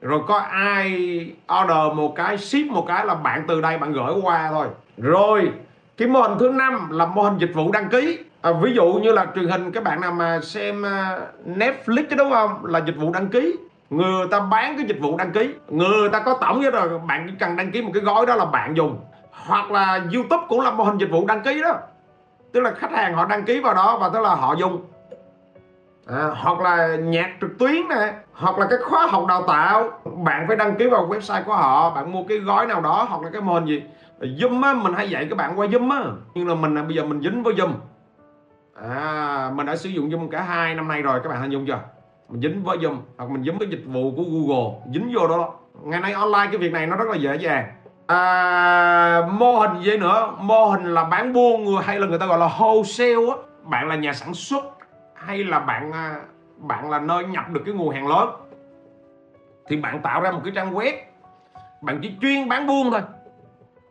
Rồi 0.00 0.20
có 0.26 0.38
ai 0.38 0.92
order 1.60 1.96
một 1.96 2.14
cái 2.16 2.38
ship 2.38 2.66
một 2.70 2.84
cái 2.88 3.06
là 3.06 3.14
bạn 3.14 3.44
từ 3.48 3.60
đây 3.60 3.78
bạn 3.78 3.92
gửi 3.92 4.14
qua 4.22 4.48
thôi. 4.50 4.66
Rồi 4.98 5.52
cái 5.96 6.08
mô 6.08 6.20
hình 6.20 6.38
thứ 6.38 6.48
năm 6.48 6.90
là 6.90 7.06
mô 7.06 7.22
hình 7.22 7.38
dịch 7.38 7.50
vụ 7.54 7.72
đăng 7.72 7.88
ký 7.88 8.18
à, 8.44 8.52
ví 8.52 8.74
dụ 8.74 8.92
như 8.92 9.12
là 9.12 9.26
truyền 9.34 9.48
hình 9.48 9.72
các 9.72 9.84
bạn 9.84 10.00
nào 10.00 10.12
mà 10.12 10.40
xem 10.42 10.82
à, 10.86 11.18
Netflix 11.46 11.84
Netflix 11.84 12.16
đúng 12.16 12.30
không? 12.30 12.64
Là 12.64 12.78
dịch 12.86 12.96
vụ 12.96 13.12
đăng 13.12 13.28
ký. 13.28 13.56
Người 13.90 14.26
ta 14.30 14.40
bán 14.40 14.76
cái 14.76 14.86
dịch 14.86 14.98
vụ 15.00 15.16
đăng 15.16 15.32
ký. 15.32 15.54
Người 15.68 16.08
ta 16.08 16.20
có 16.20 16.38
tổng 16.40 16.60
với 16.60 16.70
rồi 16.70 16.98
bạn 17.08 17.26
chỉ 17.30 17.34
cần 17.38 17.56
đăng 17.56 17.70
ký 17.70 17.82
một 17.82 17.90
cái 17.94 18.02
gói 18.02 18.26
đó 18.26 18.34
là 18.34 18.44
bạn 18.44 18.76
dùng. 18.76 19.00
Hoặc 19.32 19.70
là 19.70 20.00
YouTube 20.14 20.44
cũng 20.48 20.60
là 20.60 20.70
mô 20.70 20.84
hình 20.84 20.98
dịch 20.98 21.10
vụ 21.10 21.26
đăng 21.26 21.42
ký 21.42 21.62
đó. 21.62 21.78
Tức 22.52 22.60
là 22.60 22.70
khách 22.70 22.92
hàng 22.92 23.14
họ 23.14 23.24
đăng 23.24 23.44
ký 23.44 23.60
vào 23.60 23.74
đó 23.74 23.98
và 24.00 24.08
tức 24.08 24.20
là 24.20 24.34
họ 24.34 24.54
dùng. 24.58 24.84
À, 26.06 26.30
hoặc 26.36 26.60
là 26.60 26.96
nhạc 26.96 27.30
trực 27.40 27.58
tuyến 27.58 27.88
nè 27.88 28.12
hoặc 28.32 28.58
là 28.58 28.66
cái 28.70 28.78
khóa 28.82 29.06
học 29.06 29.24
đào 29.28 29.42
tạo. 29.46 29.90
Bạn 30.24 30.44
phải 30.48 30.56
đăng 30.56 30.76
ký 30.76 30.86
vào 30.86 31.08
website 31.08 31.44
của 31.44 31.54
họ 31.54 31.90
bạn 31.90 32.12
mua 32.12 32.24
cái 32.28 32.38
gói 32.38 32.66
nào 32.66 32.80
đó 32.80 33.06
hoặc 33.08 33.22
là 33.22 33.30
cái 33.32 33.40
mô 33.40 33.54
hình 33.54 33.64
gì. 33.64 33.82
Zoom 34.20 34.62
á 34.62 34.74
mình 34.74 34.94
hay 34.94 35.10
dạy 35.10 35.26
các 35.30 35.36
bạn 35.36 35.58
qua 35.58 35.66
Zoom 35.66 35.90
á. 35.90 36.04
Nhưng 36.34 36.48
là 36.48 36.54
mình 36.54 36.74
bây 36.74 36.96
giờ 36.96 37.04
mình 37.04 37.20
dính 37.20 37.42
với 37.42 37.54
Zoom 37.54 37.70
à 38.74 39.50
mình 39.54 39.66
đã 39.66 39.76
sử 39.76 39.88
dụng 39.88 40.08
Zoom 40.08 40.28
cả 40.28 40.42
hai 40.42 40.74
năm 40.74 40.88
nay 40.88 41.02
rồi 41.02 41.20
các 41.22 41.28
bạn 41.28 41.40
hình 41.40 41.50
dung 41.50 41.66
chưa? 41.66 41.78
Mình 42.28 42.40
dính 42.40 42.64
với 42.64 42.78
Zoom 42.78 42.96
hoặc 43.16 43.30
mình 43.30 43.44
dính 43.44 43.58
với 43.58 43.68
dịch 43.68 43.82
vụ 43.86 44.12
của 44.16 44.22
Google 44.22 44.80
dính 44.92 45.12
vô 45.16 45.26
đó. 45.26 45.54
Ngày 45.82 46.00
nay 46.00 46.12
online 46.12 46.46
cái 46.50 46.58
việc 46.58 46.72
này 46.72 46.86
nó 46.86 46.96
rất 46.96 47.08
là 47.08 47.16
dễ 47.16 47.36
dàng. 47.36 47.72
À, 48.06 49.28
mô 49.30 49.58
hình 49.58 49.82
gì 49.82 49.96
nữa? 49.96 50.32
Mô 50.38 50.64
hình 50.64 50.94
là 50.94 51.04
bán 51.04 51.32
buôn 51.32 51.64
người 51.64 51.82
hay 51.82 52.00
là 52.00 52.06
người 52.06 52.18
ta 52.18 52.26
gọi 52.26 52.38
là 52.38 52.48
wholesale 52.48 53.30
á. 53.30 53.36
Bạn 53.62 53.88
là 53.88 53.94
nhà 53.94 54.12
sản 54.12 54.34
xuất 54.34 54.64
hay 55.14 55.44
là 55.44 55.58
bạn 55.58 55.92
à, 55.92 56.20
bạn 56.56 56.90
là 56.90 56.98
nơi 56.98 57.24
nhập 57.24 57.44
được 57.50 57.62
cái 57.66 57.74
nguồn 57.74 57.94
hàng 57.94 58.08
lớn? 58.08 58.28
Thì 59.68 59.76
bạn 59.76 60.00
tạo 60.02 60.20
ra 60.20 60.30
một 60.30 60.40
cái 60.44 60.52
trang 60.56 60.74
web 60.74 60.92
bạn 61.80 61.98
chỉ 62.02 62.12
chuyên 62.20 62.48
bán 62.48 62.66
buôn 62.66 62.90
thôi 62.90 63.00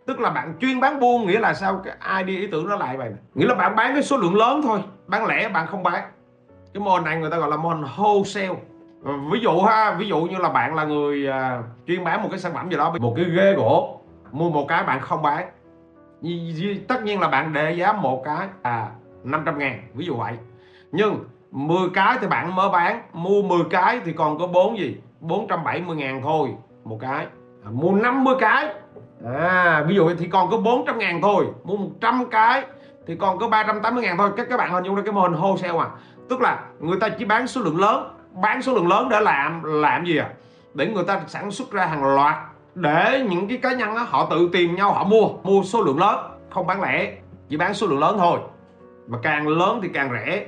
tức 0.05 0.19
là 0.19 0.29
bạn 0.29 0.53
chuyên 0.59 0.79
bán 0.79 0.99
buôn 0.99 1.27
nghĩa 1.27 1.39
là 1.39 1.53
sao? 1.53 1.81
Cái 1.83 1.95
ai 1.99 2.23
đi 2.23 2.37
ý 2.37 2.47
tưởng 2.47 2.69
nó 2.69 2.75
lại 2.75 2.97
vậy? 2.97 3.11
Nghĩa 3.33 3.45
là 3.45 3.55
bạn 3.55 3.75
bán 3.75 3.93
cái 3.93 4.03
số 4.03 4.17
lượng 4.17 4.35
lớn 4.35 4.61
thôi. 4.63 4.79
Bán 5.07 5.25
lẻ 5.25 5.49
bạn 5.49 5.67
không 5.67 5.83
bán. 5.83 6.03
Cái 6.73 6.81
mô 6.81 6.99
này 6.99 7.17
người 7.17 7.29
ta 7.29 7.37
gọi 7.37 7.49
là 7.49 7.57
mô 7.57 7.73
wholesale. 7.73 8.55
Ví 9.31 9.39
dụ 9.39 9.61
ha 9.61 9.95
ví 9.99 10.07
dụ 10.07 10.21
như 10.21 10.37
là 10.37 10.49
bạn 10.49 10.75
là 10.75 10.83
người 10.83 11.29
uh, 11.29 11.65
chuyên 11.87 12.03
bán 12.03 12.23
một 12.23 12.29
cái 12.31 12.39
sản 12.39 12.53
phẩm 12.53 12.69
gì 12.69 12.77
đó 12.77 12.95
một 12.99 13.13
cái 13.15 13.25
ghế 13.25 13.53
gỗ 13.53 14.01
mua 14.31 14.49
một 14.49 14.65
cái 14.67 14.83
bạn 14.83 14.99
không 15.01 15.21
bán. 15.21 15.49
Tất 16.87 17.03
nhiên 17.03 17.19
là 17.19 17.27
bạn 17.27 17.53
để 17.53 17.71
giá 17.71 17.93
một 17.93 18.23
cái 18.25 18.47
à 18.61 18.89
500 19.23 19.59
ngàn 19.59 19.81
ví 19.93 20.05
dụ 20.05 20.15
vậy. 20.15 20.33
Nhưng 20.91 21.23
10 21.51 21.89
cái 21.93 22.17
thì 22.21 22.27
bạn 22.27 22.55
mới 22.55 22.69
bán 22.69 23.01
mua 23.13 23.41
10 23.41 23.59
cái 23.69 24.01
thì 24.05 24.13
còn 24.13 24.39
có 24.39 24.47
4 24.47 24.77
gì? 24.77 24.97
470 25.19 25.95
ngàn 25.95 26.21
thôi 26.21 26.49
một 26.83 26.97
cái. 27.01 27.27
À, 27.65 27.69
mua 27.71 27.91
50 27.91 28.35
cái 28.39 28.73
à, 29.25 29.83
ví 29.87 29.95
dụ 29.95 30.09
thì 30.19 30.27
còn 30.27 30.49
có 30.49 30.57
400 30.57 30.99
ngàn 30.99 31.21
thôi 31.21 31.45
mua 31.63 31.77
100 31.77 32.25
cái 32.31 32.63
thì 33.07 33.15
còn 33.15 33.37
có 33.37 33.47
380 33.47 34.03
ngàn 34.03 34.17
thôi 34.17 34.31
các 34.37 34.47
các 34.49 34.57
bạn 34.57 34.71
hình 34.71 34.83
dung 34.83 34.95
ra 34.95 35.01
cái 35.05 35.13
mô 35.13 35.21
hình 35.21 35.33
wholesale 35.33 35.79
à. 35.79 35.89
Tức 36.29 36.41
là 36.41 36.59
người 36.79 36.99
ta 36.99 37.09
chỉ 37.09 37.25
bán 37.25 37.47
số 37.47 37.61
lượng 37.61 37.79
lớn 37.79 38.17
bán 38.41 38.61
số 38.61 38.73
lượng 38.73 38.87
lớn 38.87 39.09
để 39.09 39.19
làm 39.19 39.63
làm 39.63 40.05
gì 40.05 40.17
à? 40.17 40.29
Để 40.73 40.87
người 40.87 41.03
ta 41.03 41.21
sản 41.27 41.51
xuất 41.51 41.71
ra 41.71 41.85
hàng 41.85 42.15
loạt 42.15 42.35
để 42.75 43.25
những 43.29 43.47
cái 43.47 43.57
cá 43.57 43.73
nhân 43.73 43.95
đó, 43.95 44.05
họ 44.09 44.27
tự 44.29 44.49
tìm 44.53 44.75
nhau 44.75 44.93
họ 44.93 45.03
mua 45.03 45.29
mua 45.43 45.63
số 45.63 45.81
lượng 45.81 45.99
lớn 45.99 46.19
không 46.49 46.67
bán 46.67 46.81
lẻ 46.81 47.13
chỉ 47.49 47.57
bán 47.57 47.73
số 47.73 47.87
lượng 47.87 47.99
lớn 47.99 48.15
thôi. 48.19 48.39
Mà 49.07 49.17
càng 49.23 49.47
lớn 49.47 49.79
thì 49.83 49.89
càng 49.93 50.09
rẻ. 50.11 50.45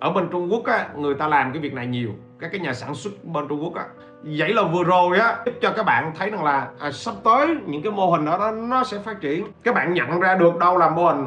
Ở 0.00 0.10
bên 0.10 0.28
Trung 0.30 0.52
Quốc 0.52 0.64
á, 0.64 0.88
người 0.96 1.14
ta 1.14 1.28
làm 1.28 1.52
cái 1.52 1.62
việc 1.62 1.74
này 1.74 1.86
nhiều 1.86 2.10
các 2.40 2.50
cái 2.52 2.60
nhà 2.60 2.74
sản 2.74 2.94
xuất 2.94 3.24
bên 3.24 3.48
Trung 3.48 3.64
Quốc 3.64 3.74
á. 3.74 3.84
Vậy 4.22 4.54
là 4.54 4.62
vừa 4.62 4.84
rồi 4.84 5.18
á 5.18 5.36
giúp 5.46 5.52
cho 5.60 5.72
các 5.76 5.82
bạn 5.86 6.12
thấy 6.18 6.30
rằng 6.30 6.44
là 6.44 6.68
à, 6.80 6.90
sắp 6.90 7.14
tới 7.24 7.56
những 7.66 7.82
cái 7.82 7.92
mô 7.92 8.10
hình 8.10 8.24
đó, 8.24 8.38
đó 8.38 8.50
nó 8.50 8.84
sẽ 8.84 8.98
phát 8.98 9.20
triển. 9.20 9.46
Các 9.62 9.74
bạn 9.74 9.94
nhận 9.94 10.20
ra 10.20 10.34
được 10.34 10.56
đâu 10.58 10.78
là 10.78 10.90
mô 10.90 11.06
hình 11.06 11.26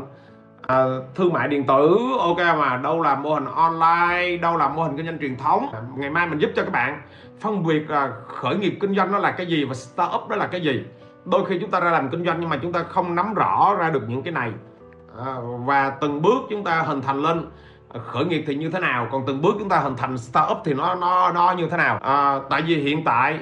à, 0.68 0.86
thương 1.16 1.34
mại 1.34 1.48
điện 1.48 1.66
tử 1.68 1.98
ok 2.20 2.38
mà 2.38 2.80
đâu 2.84 3.02
là 3.02 3.16
mô 3.16 3.34
hình 3.34 3.46
online 3.46 4.38
đâu 4.38 4.58
là 4.58 4.70
mô 4.70 4.84
hình 4.84 4.98
kinh 4.98 5.06
doanh 5.06 5.20
truyền 5.20 5.38
thống. 5.38 5.70
À, 5.74 5.80
ngày 5.98 6.10
mai 6.10 6.28
mình 6.28 6.40
giúp 6.40 6.52
cho 6.56 6.64
các 6.64 6.72
bạn 6.72 7.02
phân 7.40 7.64
biệt 7.64 7.90
à, 7.90 8.12
khởi 8.28 8.56
nghiệp 8.56 8.78
kinh 8.82 8.96
doanh 8.96 9.12
nó 9.12 9.18
là 9.18 9.32
cái 9.32 9.46
gì 9.46 9.66
và 9.66 9.74
startup 9.74 10.30
đó 10.30 10.36
là 10.36 10.48
cái 10.48 10.62
gì. 10.62 10.84
Đôi 11.26 11.46
khi 11.46 11.58
chúng 11.62 11.72
ta 11.72 11.80
ra 11.80 11.92
làm 11.92 12.10
kinh 12.10 12.26
doanh 12.26 12.38
nhưng 12.40 12.50
mà 12.50 12.58
chúng 12.62 12.74
ta 12.74 12.84
không 12.84 13.16
nắm 13.16 13.34
rõ 13.34 13.76
ra 13.80 13.90
được 13.90 14.04
những 14.08 14.24
cái 14.24 14.34
này. 14.34 14.52
À, 15.26 15.36
và 15.66 15.90
từng 15.90 16.22
bước 16.22 16.40
chúng 16.50 16.64
ta 16.64 16.82
hình 16.82 17.02
thành 17.02 17.22
lên 17.22 17.50
khởi 18.00 18.26
nghiệp 18.26 18.44
thì 18.48 18.56
như 18.56 18.70
thế 18.70 18.80
nào? 18.80 19.08
Còn 19.12 19.24
từng 19.28 19.42
bước 19.42 19.56
chúng 19.60 19.70
ta 19.70 19.80
hình 19.80 19.96
thành 19.98 20.18
startup 20.18 20.58
thì 20.66 20.74
nó 20.74 20.96
nó 20.96 21.32
nó 21.32 21.52
như 21.52 21.68
thế 21.72 21.78
nào? 21.78 22.00
À, 22.02 22.40
tại 22.50 22.62
vì 22.62 22.76
hiện 22.76 23.04
tại 23.04 23.40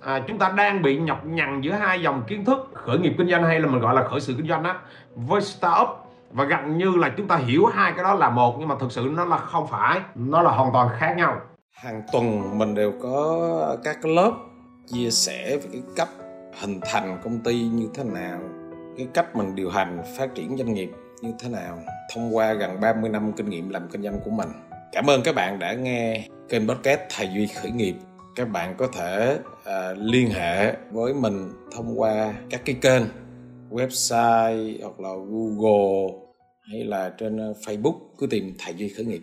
à, 0.00 0.20
chúng 0.28 0.38
ta 0.38 0.52
đang 0.56 0.82
bị 0.82 0.98
nhọc 0.98 1.26
nhằn 1.26 1.60
giữa 1.60 1.72
hai 1.72 2.02
dòng 2.02 2.22
kiến 2.28 2.44
thức 2.44 2.70
khởi 2.74 2.98
nghiệp 2.98 3.14
kinh 3.18 3.30
doanh 3.30 3.44
hay 3.44 3.60
là 3.60 3.68
mình 3.68 3.80
gọi 3.80 3.94
là 3.94 4.04
khởi 4.08 4.20
sự 4.20 4.34
kinh 4.36 4.48
doanh 4.48 4.64
á 4.64 4.76
với 5.14 5.40
startup. 5.40 5.88
Và 6.32 6.44
gần 6.44 6.78
như 6.78 6.90
là 6.90 7.08
chúng 7.16 7.28
ta 7.28 7.36
hiểu 7.36 7.66
hai 7.66 7.92
cái 7.92 8.04
đó 8.04 8.14
là 8.14 8.30
một 8.30 8.56
nhưng 8.58 8.68
mà 8.68 8.74
thực 8.80 8.92
sự 8.92 9.12
nó 9.16 9.24
là 9.24 9.36
không 9.36 9.66
phải 9.66 10.00
nó 10.14 10.42
là 10.42 10.50
hoàn 10.50 10.72
toàn 10.72 10.88
khác 10.98 11.14
nhau. 11.16 11.40
Hàng 11.74 12.02
tuần 12.12 12.58
mình 12.58 12.74
đều 12.74 12.92
có 13.02 13.76
các 13.84 14.06
lớp 14.06 14.32
chia 14.86 15.10
sẻ 15.10 15.56
về 15.56 15.68
cái 15.72 15.82
cách 15.96 16.08
hình 16.62 16.80
thành 16.92 17.18
công 17.24 17.38
ty 17.38 17.62
như 17.62 17.88
thế 17.94 18.04
nào 18.04 18.38
cái 18.96 19.08
cách 19.14 19.36
mình 19.36 19.54
điều 19.54 19.70
hành 19.70 20.02
phát 20.18 20.34
triển 20.34 20.56
doanh 20.56 20.74
nghiệp 20.74 20.90
như 21.22 21.32
thế 21.38 21.48
nào 21.48 21.82
thông 22.14 22.36
qua 22.36 22.52
gần 22.52 22.80
30 22.80 23.10
năm 23.10 23.32
kinh 23.36 23.50
nghiệm 23.50 23.68
làm 23.68 23.88
kinh 23.92 24.02
doanh 24.02 24.20
của 24.24 24.30
mình. 24.30 24.48
Cảm 24.92 25.10
ơn 25.10 25.22
các 25.22 25.34
bạn 25.34 25.58
đã 25.58 25.74
nghe 25.74 26.28
kênh 26.48 26.68
podcast 26.68 27.00
Thầy 27.16 27.28
Duy 27.34 27.46
Khởi 27.46 27.70
nghiệp. 27.70 27.94
Các 28.36 28.44
bạn 28.44 28.74
có 28.78 28.88
thể 28.94 29.38
uh, 29.60 29.98
liên 29.98 30.30
hệ 30.30 30.74
với 30.90 31.14
mình 31.14 31.52
thông 31.72 32.00
qua 32.00 32.34
các 32.50 32.62
cái 32.64 32.76
kênh 32.80 33.02
website 33.70 34.78
hoặc 34.82 35.00
là 35.00 35.10
Google 35.28 36.18
hay 36.70 36.84
là 36.84 37.12
trên 37.18 37.36
ờ, 37.36 37.54
Facebook 37.66 37.98
cứ 38.18 38.26
tìm 38.26 38.54
Thầy 38.58 38.74
Duy 38.74 38.88
Khởi 38.88 39.06
nghiệp. 39.06 39.22